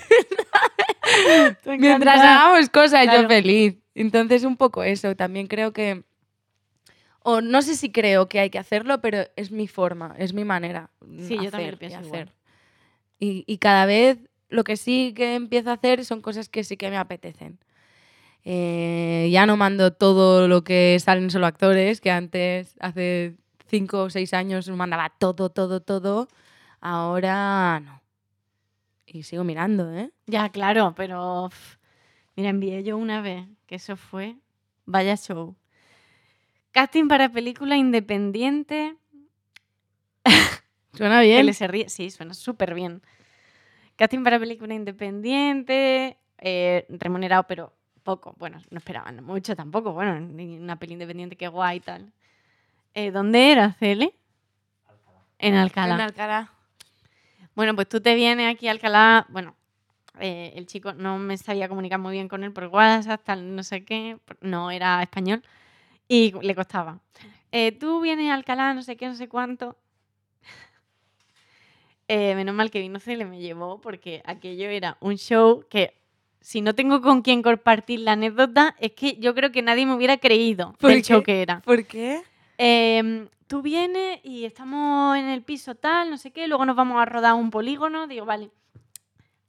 Mientras 1.78 2.20
hagamos 2.22 2.70
cosas, 2.70 3.04
Claro. 3.06 3.22
yo 3.24 3.28
feliz. 3.28 3.76
Entonces, 3.94 4.44
un 4.44 4.58
poco 4.58 4.84
eso. 4.84 5.16
También 5.16 5.48
creo 5.48 5.72
que. 5.74 6.04
O 7.20 7.42
no 7.42 7.62
sé 7.62 7.76
si 7.76 7.92
creo 7.92 8.28
que 8.28 8.40
hay 8.40 8.50
que 8.50 8.60
hacerlo, 8.60 9.02
pero 9.02 9.24
es 9.36 9.50
mi 9.50 9.68
forma, 9.68 10.14
es 10.20 10.34
mi 10.34 10.44
manera. 10.46 10.92
Sí, 11.20 11.36
yo 11.36 11.40
hacer 11.48 11.52
también 11.52 11.72
lo 11.72 11.76
y 11.78 11.80
pienso 11.80 12.00
igual. 12.02 12.22
hacer. 12.24 12.34
Y, 13.18 13.44
y 13.48 13.58
cada 13.58 13.86
vez 13.86 14.20
lo 14.50 14.64
que 14.64 14.78
sí 14.78 15.14
que 15.16 15.36
empiezo 15.36 15.72
a 15.72 15.74
hacer 15.74 16.06
son 16.06 16.22
cosas 16.22 16.50
que 16.50 16.64
sí 16.64 16.78
que 16.78 16.90
me 16.90 16.98
apetecen. 16.98 17.58
Eh, 18.48 19.30
ya 19.32 19.48
no 19.48 19.58
mando 19.58 19.92
todo 19.92 20.48
lo 20.48 20.64
que 20.64 20.98
salen 21.00 21.32
solo 21.32 21.48
actores, 21.48 22.00
que 22.00 22.12
antes, 22.12 22.76
hace 22.80 23.36
cinco 23.68 24.04
o 24.04 24.10
seis 24.12 24.34
años, 24.34 24.70
mandaba 24.70 25.10
todo, 25.18 25.50
todo, 25.50 25.82
todo. 25.82 26.28
Ahora 26.80 27.80
no. 27.80 28.02
Y 29.08 29.24
sigo 29.24 29.44
mirando, 29.44 29.92
¿eh? 29.92 30.12
Ya, 30.28 30.50
claro, 30.50 30.94
pero. 30.96 31.50
Mira, 32.36 32.50
envié 32.50 32.84
yo 32.84 32.98
una 32.98 33.22
vez, 33.22 33.48
que 33.66 33.76
eso 33.76 33.96
fue. 33.96 34.36
Vaya 34.86 35.16
show. 35.18 35.56
Casting 36.72 37.08
para 37.08 37.30
película 37.30 37.78
independiente. 37.78 38.98
Suena 40.94 41.22
bien. 41.22 41.52
Sí, 41.88 42.10
suena 42.12 42.34
súper 42.34 42.74
bien. 42.74 43.02
Casting 43.96 44.24
para 44.24 44.38
película 44.38 44.74
independiente, 44.74 46.18
eh, 46.40 46.86
remunerado, 46.90 47.46
pero 47.48 47.75
poco. 48.06 48.34
Bueno, 48.38 48.62
no 48.70 48.78
esperaban 48.78 49.22
mucho 49.26 49.54
tampoco. 49.58 49.92
Bueno, 49.92 50.18
ni 50.22 50.58
una 50.58 50.78
peli 50.78 50.94
independiente 50.94 51.36
que 51.36 51.50
guay 51.50 51.78
y 51.78 51.80
tal. 51.82 52.14
Eh, 52.94 53.12
¿Dónde 53.12 53.52
era, 53.52 53.74
Cele? 53.74 54.16
En 55.38 55.56
Alcalá. 55.56 55.96
En 55.96 56.02
Alcalá. 56.02 56.52
Bueno, 57.56 57.76
pues 57.76 57.90
tú 57.90 58.00
te 58.00 58.16
vienes 58.16 58.54
aquí 58.54 58.70
a 58.70 58.72
Alcalá. 58.72 59.26
Bueno, 59.28 59.56
eh, 60.20 60.54
el 60.56 60.66
chico 60.68 60.94
no 60.94 61.18
me 61.18 61.38
sabía 61.38 61.68
comunicar 61.68 62.00
muy 62.00 62.14
bien 62.14 62.30
con 62.30 62.46
él 62.46 62.54
por 62.54 62.68
WhatsApp, 62.68 63.22
tal, 63.26 63.54
no 63.54 63.64
sé 63.64 63.84
qué. 63.84 64.18
No 64.40 64.72
era 64.72 65.02
español. 65.02 65.44
Y 66.08 66.32
le 66.42 66.56
costaba. 66.56 67.02
Eh, 67.52 67.74
tú 67.74 68.00
vienes 68.02 68.30
a 68.30 68.36
Alcalá, 68.36 68.74
no 68.74 68.84
sé 68.84 68.96
qué, 68.96 69.08
no 69.08 69.16
sé 69.16 69.28
cuánto. 69.28 69.78
Eh, 72.08 72.36
menos 72.36 72.54
mal 72.54 72.70
que 72.70 72.82
vino 72.82 73.00
Cele 73.00 73.26
me 73.26 73.40
llevó 73.40 73.82
porque 73.82 74.22
aquello 74.26 74.70
era 74.70 74.96
un 75.00 75.16
show 75.18 75.66
que 75.68 76.05
si 76.46 76.62
no 76.62 76.76
tengo 76.76 77.02
con 77.02 77.24
quién 77.24 77.42
compartir 77.42 78.02
la 78.02 78.12
anécdota 78.12 78.76
es 78.80 78.92
que 78.92 79.18
yo 79.18 79.34
creo 79.34 79.52
que 79.52 79.64
nadie 79.64 79.88
me 79.88 79.96
hubiera 79.96 80.18
creído 80.18 80.74
¿Por 80.74 80.92
del 80.92 81.02
show 81.02 81.22
qué? 81.22 81.26
que 81.26 81.42
era. 81.42 81.62
¿Por 81.62 81.88
qué? 81.88 82.22
Em, 82.60 83.28
tú 83.48 83.64
vienes 83.64 84.20
y 84.22 84.46
estamos 84.46 85.18
en 85.18 85.26
el 85.26 85.42
piso 85.42 85.74
tal, 85.74 86.12
no 86.12 86.18
sé 86.18 86.30
qué, 86.30 86.48
luego 86.48 86.64
nos 86.68 86.76
vamos 86.76 87.02
a 87.02 87.06
rodar 87.06 87.34
un 87.34 87.50
polígono, 87.50 88.06
digo, 88.06 88.28
vale. 88.28 88.52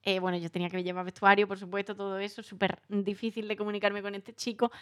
Eh, 0.05 0.21
bueno, 0.21 0.39
yo 0.39 0.51
tenía 0.51 0.71
que 0.71 0.83
llevar 0.83 1.05
vestuario, 1.05 1.47
por 1.47 1.59
supuesto, 1.59 1.95
todo 1.95 2.19
eso, 2.19 2.43
súper 2.43 2.81
difícil 2.89 3.47
de 3.47 3.59
comunicarme 3.59 4.01
con 4.01 4.15
este 4.15 4.33
chico. 4.33 4.73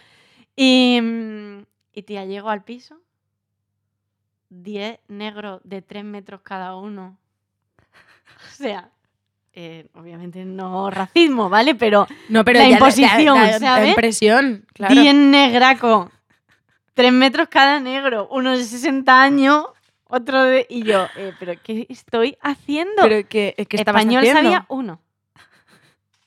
Y, 0.54 1.00
mm, 1.02 1.62
y 1.94 2.02
tía, 2.02 2.24
llego 2.26 2.48
al 2.48 2.62
piso, 2.62 3.00
10 4.50 5.00
negros 5.08 5.60
de 5.64 5.82
3 5.82 6.04
metros 6.04 6.42
cada 6.42 6.76
uno. 6.76 7.18
O 8.36 8.54
sea, 8.54 8.92
eh, 9.54 9.86
obviamente 9.94 10.44
no 10.44 10.90
racismo, 10.90 11.48
¿vale? 11.48 11.74
Pero 11.74 12.06
No, 12.28 12.44
pero 12.44 12.58
La 12.60 12.68
imposición, 12.70 13.36
da, 13.36 13.46
da- 13.46 13.58
da 13.58 13.76
¿sabes? 13.76 13.88
impresión, 13.90 14.66
claro. 14.72 14.94
10 14.94 15.14
negraco. 15.14 16.10
3 16.94 17.12
metros 17.12 17.48
cada 17.48 17.80
negro. 17.80 18.28
Uno 18.30 18.56
de 18.56 18.64
60 18.64 19.22
años, 19.22 19.66
otro 20.08 20.42
de... 20.42 20.66
Y 20.68 20.82
yo, 20.84 21.06
eh, 21.16 21.32
¿pero 21.38 21.54
qué 21.62 21.86
estoy 21.88 22.36
haciendo? 22.40 23.02
Pero 23.02 23.28
que, 23.28 23.54
que 23.68 23.76
estabas 23.76 24.02
Español 24.02 24.20
haciendo? 24.22 24.42
sabía 24.42 24.66
uno. 24.68 25.00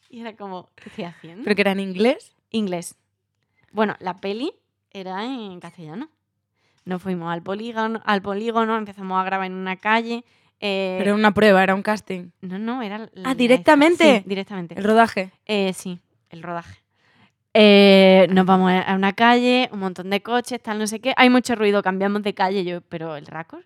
Y 0.10 0.22
era 0.22 0.36
como, 0.36 0.70
¿qué 0.76 0.90
estoy 0.90 1.04
haciendo? 1.06 1.44
¿Pero 1.44 1.56
que 1.56 1.62
era 1.62 1.72
en 1.74 1.80
inglés? 1.82 2.34
Inglés. 2.52 2.96
Bueno, 3.72 3.96
la 4.00 4.16
peli 4.18 4.54
era 4.92 5.24
en 5.26 5.60
castellano. 5.60 6.10
Nos 6.86 7.02
fuimos 7.02 7.32
al 7.32 7.44
polígono, 7.44 8.02
al 8.06 8.22
polígono 8.22 8.78
empezamos 8.78 9.20
a 9.20 9.24
grabar 9.26 9.48
en 9.48 9.54
una 9.54 9.76
calle. 9.76 10.24
Eh, 10.60 10.96
Pero 11.00 11.12
era 11.12 11.16
una 11.16 11.34
prueba, 11.34 11.62
era 11.64 11.76
un 11.76 11.84
casting. 11.84 12.30
No, 12.42 12.58
no, 12.60 12.82
era... 12.82 12.98
la- 12.98 13.06
Ah, 13.06 13.10
la- 13.30 13.36
¿directamente? 13.36 14.20
Sí, 14.22 14.24
directamente. 14.30 14.76
El 14.78 14.84
rodaje. 14.84 15.32
Eh, 15.46 15.74
sí, 15.74 16.00
el 16.30 16.42
rodaje. 16.44 16.82
Eh, 17.54 18.28
nos 18.32 18.46
vamos 18.46 18.72
a 18.72 18.94
una 18.94 19.14
calle, 19.14 19.70
un 19.72 19.80
montón 19.80 20.10
de 20.12 20.22
coches, 20.22 20.62
tal, 20.62 20.78
no 20.78 20.86
sé 20.88 21.00
qué. 21.00 21.14
Hay 21.18 21.30
mucho 21.30 21.56
ruido, 21.56 21.82
cambiamos 21.82 22.22
de 22.22 22.34
calle. 22.34 22.64
Yo, 22.64 22.82
pero 22.82 23.16
el 23.16 23.26
récord. 23.26 23.64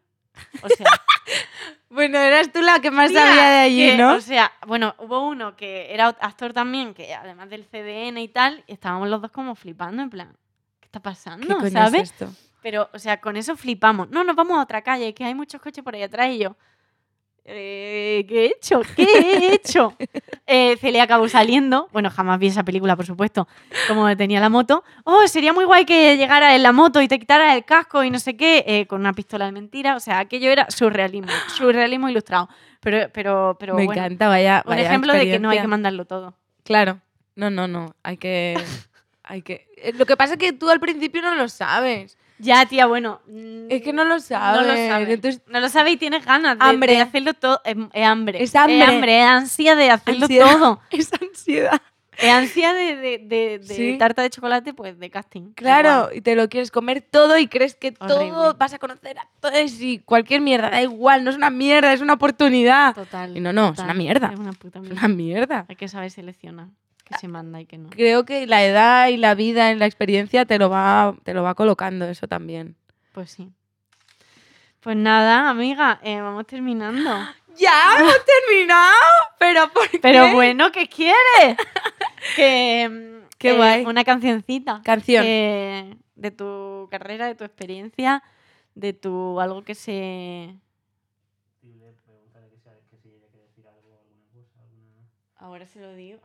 O 0.63 0.69
sea, 0.69 0.87
Bueno, 1.89 2.17
eras 2.19 2.53
tú 2.53 2.61
la 2.61 2.79
que 2.79 2.89
más 2.89 3.09
tía, 3.11 3.19
sabía 3.19 3.49
de 3.49 3.57
allí, 3.59 3.85
que, 3.91 3.97
¿no? 3.97 4.15
O 4.15 4.21
sea, 4.21 4.53
bueno, 4.65 4.95
hubo 4.99 5.27
uno 5.27 5.57
que 5.57 5.93
era 5.93 6.07
actor 6.07 6.53
también, 6.53 6.93
que 6.93 7.13
además 7.13 7.49
del 7.49 7.65
CDN 7.65 8.17
y 8.21 8.29
tal, 8.29 8.63
y 8.65 8.71
estábamos 8.73 9.09
los 9.09 9.21
dos 9.21 9.29
como 9.31 9.55
flipando, 9.55 10.01
en 10.01 10.09
plan, 10.09 10.33
¿qué 10.79 10.85
está 10.85 11.01
pasando? 11.01 11.45
¿Qué 11.47 11.53
coño 11.55 11.69
¿Sabes? 11.69 12.03
es 12.03 12.11
esto? 12.11 12.33
Pero, 12.61 12.89
o 12.93 12.99
sea, 12.99 13.19
con 13.19 13.35
eso 13.35 13.57
flipamos. 13.57 14.09
No, 14.09 14.23
nos 14.23 14.37
vamos 14.37 14.57
a 14.57 14.61
otra 14.61 14.81
calle, 14.83 15.13
que 15.13 15.25
hay 15.25 15.35
muchos 15.35 15.59
coches 15.59 15.83
por 15.83 15.93
ahí 15.93 16.03
atrás 16.03 16.29
y 16.29 16.37
yo. 16.39 16.55
Eh, 17.45 18.25
¿Qué 18.27 18.45
he 18.45 18.47
hecho? 18.47 18.81
¿Qué 18.95 19.03
he 19.03 19.53
hecho? 19.53 19.93
Eh, 20.53 20.75
Celia 20.81 21.03
acabó 21.03 21.29
saliendo. 21.29 21.87
Bueno, 21.93 22.09
jamás 22.09 22.37
vi 22.37 22.47
esa 22.47 22.63
película, 22.63 22.97
por 22.97 23.05
supuesto. 23.05 23.47
Como 23.87 24.13
tenía 24.17 24.41
la 24.41 24.49
moto. 24.49 24.83
Oh, 25.05 25.25
sería 25.29 25.53
muy 25.53 25.63
guay 25.63 25.85
que 25.85 26.17
llegara 26.17 26.55
en 26.55 26.63
la 26.63 26.73
moto 26.73 27.01
y 27.01 27.07
te 27.07 27.17
quitara 27.19 27.55
el 27.55 27.63
casco 27.63 28.03
y 28.03 28.09
no 28.09 28.19
sé 28.19 28.35
qué, 28.35 28.65
eh, 28.67 28.85
con 28.85 28.99
una 28.99 29.13
pistola 29.13 29.45
de 29.45 29.53
mentira. 29.53 29.95
O 29.95 30.01
sea, 30.01 30.19
aquello 30.19 30.51
era 30.51 30.69
surrealismo. 30.69 31.31
Surrealismo 31.55 32.09
ilustrado. 32.09 32.49
Pero, 32.81 33.09
pero, 33.13 33.55
pero 33.57 33.75
Me 33.75 33.85
bueno, 33.85 34.01
encanta, 34.01 34.27
vaya. 34.27 34.61
un 34.65 34.71
vaya 34.71 34.83
ejemplo 34.83 35.13
de 35.13 35.25
que 35.25 35.39
no 35.39 35.49
hay 35.51 35.61
que 35.61 35.67
mandarlo 35.67 36.03
todo. 36.03 36.33
Claro. 36.65 36.99
No, 37.35 37.49
no, 37.49 37.69
no. 37.69 37.95
Hay 38.03 38.17
que. 38.17 38.55
hay 39.23 39.43
que. 39.43 39.69
eh, 39.77 39.93
Lo 39.93 40.05
que 40.05 40.17
pasa 40.17 40.33
es 40.33 40.39
que 40.39 40.51
tú 40.51 40.69
al 40.69 40.81
principio 40.81 41.21
no 41.21 41.33
lo 41.35 41.47
sabes. 41.47 42.17
Ya, 42.41 42.65
tía, 42.65 42.85
bueno. 42.87 43.21
mm, 43.27 43.67
Es 43.69 43.81
que 43.81 43.93
no 43.93 44.03
lo 44.03 44.15
No 44.15 44.19
sabes. 44.19 44.67
lo 44.67 44.75
sabes. 44.75 45.09
Entonces, 45.09 45.41
No 45.47 45.59
lo 45.59 45.69
sabes 45.69 45.93
y 45.93 45.97
tienes 45.97 46.25
ganas 46.25 46.57
de, 46.57 46.65
Hambre. 46.65 46.93
de 46.93 47.01
hacerlo 47.01 47.33
todo. 47.33 47.61
Es, 47.63 47.75
es 47.93 48.05
hambre. 48.05 48.43
Es 48.43 48.55
hambre. 48.55 48.79
Es 48.81 48.89
hambre, 48.89 49.19
es 49.19 49.25
ansia 49.25 49.75
de 49.75 49.89
hacerlo 49.91 50.23
Ansiedad. 50.25 50.51
todo. 50.57 50.81
esa 50.91 51.17
ansiedad. 51.21 51.81
Es 52.17 52.29
ansia 52.29 52.73
de, 52.73 52.95
de, 52.97 53.17
de- 53.19 53.59
de 53.59 53.63
Sí. 53.75 53.95
tarta 53.97 54.21
de 54.21 54.29
chocolate, 54.29 54.73
pues 54.73 54.99
de 54.99 55.09
casting. 55.09 55.53
Claro, 55.53 55.89
Igual. 56.03 56.17
y 56.17 56.21
te 56.21 56.35
lo 56.35 56.49
quieres 56.49 56.69
comer 56.69 57.01
todo 57.01 57.37
y 57.37 57.47
crees 57.47 57.73
que 57.75 57.93
todo 57.93 58.53
vas 58.55 58.73
a 58.73 58.79
conocer 58.79 59.17
a 59.17 59.27
todos 59.39 59.79
y 59.81 59.99
cualquier 59.99 60.41
mierda, 60.41 60.69
da 60.69 60.81
igual, 60.81 61.23
no 61.23 61.29
es 61.31 61.35
una 61.37 61.49
mierda, 61.49 61.93
es 61.93 62.01
una 62.01 62.13
oportunidad. 62.13 62.93
Total. 62.93 63.35
Y 63.35 63.39
no, 63.39 63.53
no, 63.53 63.69
es 63.73 63.79
una 63.79 63.93
mierda. 63.93 64.29
Es 64.33 64.39
una 64.39 64.51
puta 64.53 64.79
Es 64.79 64.83
mierda. 64.83 64.99
una 64.99 65.07
mierda. 65.15 65.65
Hay 65.69 65.75
que 65.77 65.87
saber 65.87 66.11
seleccionar 66.11 66.67
qué 67.11 67.17
se 67.19 67.27
manda 67.27 67.59
y 67.61 67.65
qué 67.65 67.77
no. 67.77 67.89
Creo 67.89 68.25
que 68.25 68.47
la 68.47 68.63
edad 68.65 69.07
y 69.09 69.17
la 69.17 69.35
vida 69.35 69.71
y 69.71 69.75
la 69.75 69.85
experiencia 69.85 70.45
te 70.45 70.57
lo 70.57 70.69
va, 70.69 71.15
te 71.23 71.33
lo 71.33 71.43
va 71.43 71.55
colocando 71.55 72.05
eso 72.05 72.27
también. 72.27 72.75
Pues 73.13 73.31
sí. 73.31 73.49
Pues 74.79 74.95
nada, 74.97 75.49
amiga, 75.49 75.99
eh, 76.03 76.19
vamos 76.21 76.47
terminando. 76.47 77.09
¡Ya 77.57 77.97
hemos 77.99 78.15
terminado! 78.25 78.95
¿Pero 79.37 79.71
por 79.73 79.89
qué? 79.89 79.99
Pero 79.99 80.33
bueno, 80.33 80.71
¿qué 80.71 80.87
quieres? 80.87 81.57
que. 82.35 83.21
Qué 83.37 83.53
guay. 83.53 83.85
Una 83.85 84.03
cancioncita. 84.03 84.81
Canción. 84.83 85.23
que- 85.23 85.97
de 86.15 86.29
tu 86.29 86.87
carrera, 86.91 87.25
de 87.25 87.33
tu 87.33 87.43
experiencia, 87.43 88.21
de 88.75 88.93
tu 88.93 89.39
algo 89.41 89.63
que 89.63 89.73
se. 89.73 90.55
Ahora 95.37 95.65
se 95.65 95.79
lo 95.79 95.93
digo. 95.95 96.19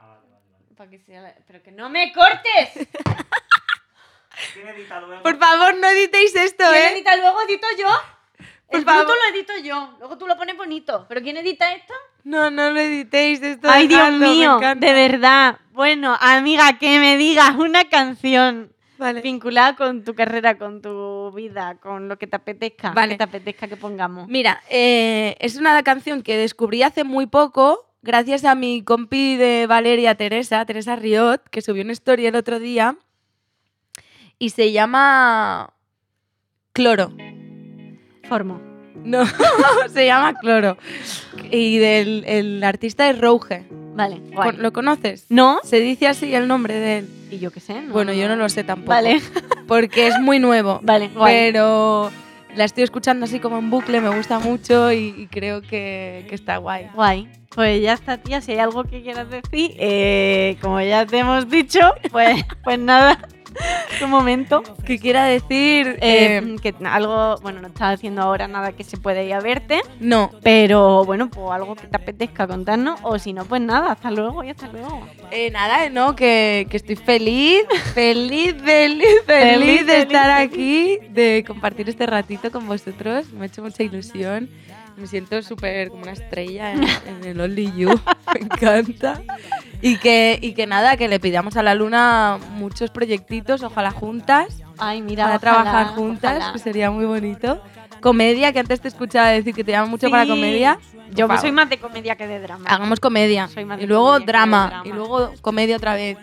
Para 0.77 0.91
que 0.91 0.99
sea 0.99 1.23
la- 1.23 1.35
Pero 1.47 1.63
que 1.63 1.73
no 1.73 1.89
me 1.89 2.13
cortes. 2.13 2.89
Por 5.23 5.39
favor, 5.39 5.77
no 5.79 5.89
editéis 5.89 6.35
esto, 6.37 6.65
¿Quién 6.71 6.83
¿eh? 6.83 6.93
edita 6.93 7.17
luego? 7.17 7.41
¿Edito 7.49 7.67
yo? 7.79 7.87
Por 8.69 8.79
El 8.81 8.85
bruto 8.85 9.15
lo 9.15 9.35
edito 9.35 9.53
yo. 9.63 9.95
Luego 9.99 10.19
tú 10.19 10.27
lo 10.27 10.37
pones 10.37 10.57
bonito. 10.57 11.07
¿Pero 11.09 11.23
quién 11.23 11.37
edita 11.39 11.73
esto? 11.73 11.95
No, 12.25 12.51
no 12.51 12.71
lo 12.71 12.81
editéis 12.81 13.41
esto. 13.41 13.69
Ay, 13.71 13.87
Dios 13.87 14.01
dejadlo, 14.03 14.29
mío. 14.29 14.59
De 14.77 14.93
verdad. 14.93 15.59
Bueno, 15.73 16.17
amiga, 16.21 16.79
que 16.79 16.99
me 16.99 17.17
digas 17.17 17.55
una 17.57 17.85
canción 17.89 18.73
Vale. 18.99 19.21
vinculada 19.23 19.77
con 19.77 20.05
tu 20.05 20.15
carrera, 20.15 20.59
con 20.59 20.83
tu 20.83 21.31
vida, 21.33 21.77
con 21.81 22.09
lo 22.09 22.19
que 22.19 22.27
te 22.27 22.37
apetezca. 22.37 22.91
Vale. 22.91 23.15
Que 23.15 23.19
te 23.19 23.25
apetezca 23.25 23.69
que 23.69 23.77
pongamos. 23.77 24.29
Mira, 24.29 24.63
eh, 24.69 25.37
es 25.39 25.57
una 25.57 25.83
canción 25.83 26.23
que 26.23 26.37
descubrí 26.37 26.83
hace 26.83 27.05
muy 27.05 27.27
poco, 27.27 27.89
gracias 28.07 28.45
a 28.45 28.55
mi 28.55 28.83
compi 28.83 29.37
de 29.37 29.67
Valeria 29.67 30.15
Teresa, 30.15 30.65
Teresa 30.65 30.97
Riot, 30.97 31.41
que 31.51 31.61
subió 31.61 31.83
una 31.83 31.93
story 31.93 32.27
el 32.27 32.37
otro 32.37 32.59
día. 32.59 32.97
Y 34.39 34.51
se 34.51 34.73
llama 34.73 35.73
Cloro. 36.73 37.13
Formo. 38.29 38.61
No, 39.05 39.25
se 39.93 40.07
llama 40.07 40.35
Cloro. 40.35 40.77
Y 41.51 41.79
del 41.79 42.25
el 42.27 42.65
artista 42.65 43.09
es 43.09 43.19
Rouge. 43.21 43.67
Vale, 43.95 44.21
guay. 44.33 44.53
¿Lo 44.59 44.73
conoces? 44.73 45.27
¿No? 45.29 45.61
Se 45.65 45.81
dice 45.81 46.07
así 46.07 46.35
el 46.35 46.49
nombre 46.49 46.75
de 46.75 46.99
él. 46.99 47.09
Y 47.31 47.39
yo 47.39 47.51
qué 47.51 47.61
sé. 47.61 47.81
no- 47.81 47.93
Bueno, 47.93 48.13
yo 48.13 48.29
no 48.29 48.37
lo 48.37 48.49
sé 48.49 48.63
tampoco. 48.65 48.91
Vale, 48.91 49.21
Porque 49.69 50.07
es 50.09 50.19
muy 50.21 50.39
nuevo. 50.39 50.81
vale, 50.83 51.09
guay. 51.09 51.35
Pero 51.35 52.11
la 52.57 52.65
estoy 52.65 52.85
escuchando 52.85 53.27
así 53.27 53.39
como 53.39 53.59
en 53.59 53.71
bucle, 53.71 54.01
me 54.01 54.15
gusta 54.15 54.39
mucho 54.39 54.91
y, 54.93 55.29
creo 55.31 55.63
que, 55.63 56.27
que 56.29 56.35
está 56.35 56.57
guay. 56.57 56.89
Guay. 56.95 57.29
Pues 57.55 57.81
ya 57.83 57.93
está, 57.93 58.19
tía. 58.19 58.41
Si 58.41 58.53
hay 58.53 58.59
algo 58.59 58.85
que 58.85 59.03
quieras 59.03 59.31
decir, 59.31 59.75
eh, 59.79 60.57
como 60.61 60.81
ya 60.81 61.07
te 61.07 61.19
hemos 61.19 61.49
dicho, 61.49 61.81
pues, 62.11 62.45
pues 62.65 62.79
nada. 62.79 63.19
Un 64.03 64.11
momento. 64.11 64.63
Que 64.85 64.99
quiera 64.99 65.25
decir. 65.25 65.99
Eh, 66.01 66.39
eh, 66.43 66.57
que 66.63 66.75
algo, 66.87 67.37
bueno, 67.43 67.61
no 67.61 67.69
estás 67.69 67.95
haciendo 67.95 68.23
ahora 68.23 68.49
nada 68.49 68.73
que 68.73 68.85
se 68.85 68.97
puede 68.97 69.25
ir 69.25 69.35
a 69.35 69.41
verte, 69.41 69.81
no. 70.01 70.31
pero 70.43 71.05
bueno, 71.05 71.31
pues 71.31 71.51
algo 71.51 71.75
que 71.77 71.87
te 71.87 71.97
apetezca 71.97 72.47
contarnos, 72.47 73.01
o 73.03 73.19
si 73.19 73.33
no, 73.33 73.45
pues 73.45 73.61
nada, 73.63 73.93
hasta 73.93 74.11
luego 74.11 74.45
y 74.45 74.51
hasta 74.51 74.69
luego. 74.69 75.07
Eh, 75.31 75.51
nada, 75.51 75.89
no, 75.91 76.15
que, 76.15 76.67
que 76.71 76.77
estoy 76.77 76.97
feliz, 76.97 77.63
feliz, 77.95 78.55
feliz, 78.65 79.07
feliz, 79.27 79.27
Feliz, 79.27 79.87
de 79.87 80.01
estar 80.03 80.37
feliz. 80.39 80.53
aquí, 80.53 80.99
de 81.11 81.45
compartir 81.47 81.89
este 81.89 82.07
ratito 82.07 82.51
con 82.51 82.67
vosotros. 82.67 83.33
Me 83.33 83.45
ha 83.45 83.47
hecho 83.47 83.63
mucha 83.63 83.83
ilusión. 83.83 84.51
Me 84.97 85.07
siento 85.07 85.43
súper 85.43 85.91
como 85.91 86.03
una 86.03 86.13
estrella 86.13 86.73
en, 86.73 86.83
en 86.85 87.25
el 87.25 87.41
Only 87.41 87.73
You. 87.77 88.01
Me 88.35 88.41
encanta. 88.41 89.23
Y 89.83 89.99
que, 89.99 90.39
y 90.41 90.53
que 90.55 90.67
nada, 90.67 90.97
que 90.97 91.07
le 91.09 91.21
pidamos 91.21 91.57
a 91.57 91.63
la 91.63 91.75
luna 91.75 92.39
muchos 92.53 92.91
proyectitos, 92.91 93.63
ojalá 93.63 93.91
juntas. 93.91 94.63
Ay, 94.79 95.03
mira, 95.03 95.25
para 95.25 95.37
ojalá, 95.37 95.63
trabajar 95.63 95.87
juntas, 95.95 96.37
ojalá. 96.39 96.53
que 96.53 96.59
sería 96.59 96.91
muy 96.91 97.05
bonito. 97.05 97.63
Comedia, 98.01 98.53
que 98.53 98.59
antes 98.59 98.81
te 98.81 98.89
escuchaba 98.89 99.29
decir 99.29 99.55
que 99.55 99.65
te 99.65 99.73
llama 99.73 99.89
mucho 99.89 100.11
para 100.11 100.27
comedia. 100.27 100.79
Yo 101.15 101.29
soy 101.39 101.53
más 101.53 101.69
de 101.69 101.79
comedia 101.79 102.17
que 102.17 102.27
de 102.27 102.41
drama. 102.41 102.69
Hagamos 102.69 103.01
comedia. 103.01 103.49
Soy 103.49 103.65
más 103.65 103.81
Y 103.81 103.87
luego 103.87 104.19
drama. 104.21 104.83
Y 104.85 104.93
luego 104.93 105.33
comedia 105.41 105.77
otra 105.77 105.95
vez. 105.95 106.19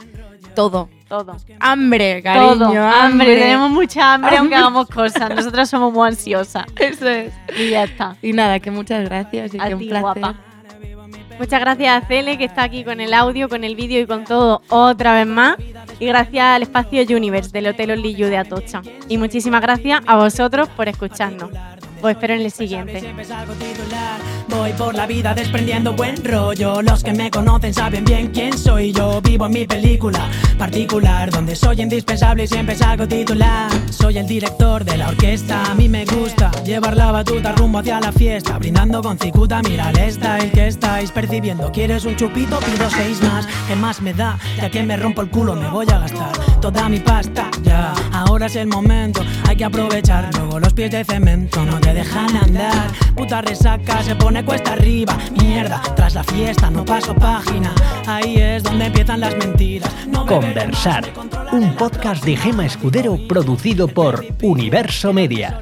Todo. 0.55 0.89
Todo. 1.07 1.35
Hambre, 1.59 2.21
cariño. 2.23 2.53
Todo. 2.53 2.65
Hambre. 2.65 2.89
Hambre. 2.91 3.39
Tenemos 3.39 3.69
mucha 3.69 4.13
hambre 4.13 4.37
aunque 4.37 4.55
hagamos 4.55 4.87
cosas. 4.87 5.29
Nosotras 5.29 5.69
somos 5.69 5.93
muy 5.93 6.07
ansiosas. 6.07 6.65
Eso 6.79 7.07
es. 7.07 7.33
Y 7.57 7.69
ya 7.69 7.83
está. 7.83 8.15
Y 8.21 8.33
nada, 8.33 8.59
que 8.59 8.71
muchas 8.71 9.03
gracias. 9.05 9.53
Y 9.53 9.59
A 9.59 9.67
que 9.67 9.75
un 9.75 9.87
placer. 9.87 10.01
guapa. 10.01 10.35
Muchas 11.39 11.59
gracias 11.59 12.03
a 12.03 12.07
Cele, 12.07 12.37
que 12.37 12.45
está 12.45 12.63
aquí 12.63 12.83
con 12.83 13.01
el 13.01 13.13
audio, 13.13 13.49
con 13.49 13.63
el 13.63 13.75
vídeo 13.75 13.99
y 13.99 14.05
con 14.05 14.23
todo 14.23 14.61
otra 14.69 15.15
vez 15.15 15.27
más. 15.27 15.57
Y 15.99 16.05
gracias 16.05 16.43
al 16.45 16.61
espacio 16.61 17.03
Universe 17.15 17.51
del 17.51 17.67
Hotel 17.67 17.91
Only 17.91 18.15
You 18.15 18.27
de 18.27 18.37
Atocha. 18.37 18.81
Y 19.09 19.17
muchísimas 19.17 19.61
gracias 19.61 20.01
a 20.05 20.15
vosotros 20.17 20.69
por 20.69 20.87
escucharnos. 20.87 21.49
Os 22.03 22.11
espero 22.11 22.33
en 22.33 22.41
el 22.41 22.51
siguiente. 22.51 23.01
Voy 24.49 24.73
por 24.73 24.93
la 24.93 25.07
vida 25.07 25.33
desprendiendo 25.33 25.93
buen 25.93 26.21
rollo. 26.21 26.81
Los 26.81 27.01
que 27.01 27.13
me 27.13 27.31
conocen 27.31 27.73
saben 27.73 28.03
bien 28.03 28.27
quién 28.27 28.57
soy 28.57 28.91
yo. 28.91 29.21
Vivo 29.21 29.45
en 29.45 29.53
mi 29.53 29.65
película 29.65 30.19
particular, 30.57 31.31
donde 31.31 31.55
soy 31.55 31.81
indispensable 31.81 32.43
y 32.43 32.47
siempre 32.47 32.75
salgo 32.75 33.07
titular. 33.07 33.71
Soy 33.89 34.17
el 34.17 34.27
director 34.27 34.83
de 34.83 34.97
la 34.97 35.07
orquesta. 35.07 35.71
A 35.71 35.75
mí 35.75 35.87
me 35.87 36.03
gusta 36.03 36.51
llevar 36.65 36.97
la 36.97 37.13
batuta 37.13 37.53
rumbo 37.53 37.79
hacia 37.79 38.01
la 38.01 38.11
fiesta. 38.11 38.57
Brindando 38.57 39.01
con 39.01 39.17
cicuta, 39.17 39.61
mira 39.61 39.89
el 39.91 40.11
style 40.11 40.51
que 40.51 40.67
estáis 40.67 41.09
percibiendo. 41.09 41.71
¿Quieres 41.71 42.03
un 42.03 42.17
chupito? 42.17 42.59
Pido 42.59 42.89
seis 42.89 43.21
más. 43.21 43.47
¿Qué 43.65 43.77
más 43.77 44.01
me 44.01 44.13
da? 44.13 44.37
Ya 44.57 44.69
que 44.69 44.83
me 44.83 44.97
rompo 44.97 45.21
el 45.21 45.29
culo, 45.29 45.55
me 45.55 45.69
voy 45.69 45.85
a 45.89 45.99
gastar 45.99 46.33
toda 46.63 46.87
mi 46.87 46.99
pasta. 46.99 47.49
Ya, 47.61 47.93
ahora 48.13 48.45
es 48.45 48.55
el 48.55 48.67
momento, 48.67 49.21
hay 49.45 49.57
que 49.57 49.65
aprovechar. 49.65 50.29
Luego 50.33 50.61
los 50.61 50.71
pies 50.73 50.91
de 50.91 51.03
cemento 51.03 51.65
no 51.65 51.77
te 51.81 51.92
dejan 51.93 52.35
andar. 52.37 52.91
Puta 53.15 53.41
resaca 53.41 54.03
se 54.03 54.15
pone 54.15 54.43
cuesta 54.43 54.73
arriba. 54.73 55.17
Mierda, 55.39 55.81
tras 55.95 56.15
la 56.15 56.23
fiesta 56.23 56.69
no 56.69 56.83
paso 56.85 57.13
página. 57.15 57.73
Ahí 58.07 58.37
es 58.37 58.63
donde 58.63 58.85
empiezan 58.85 59.19
las 59.19 59.35
mentiras. 59.37 59.91
No 60.07 60.25
Conversar, 60.25 61.05
un 61.51 61.73
podcast 61.75 62.23
de 62.23 62.35
Gema 62.35 62.65
Escudero 62.65 63.17
producido 63.27 63.87
por 63.87 64.25
Universo 64.41 65.13
Media. 65.13 65.61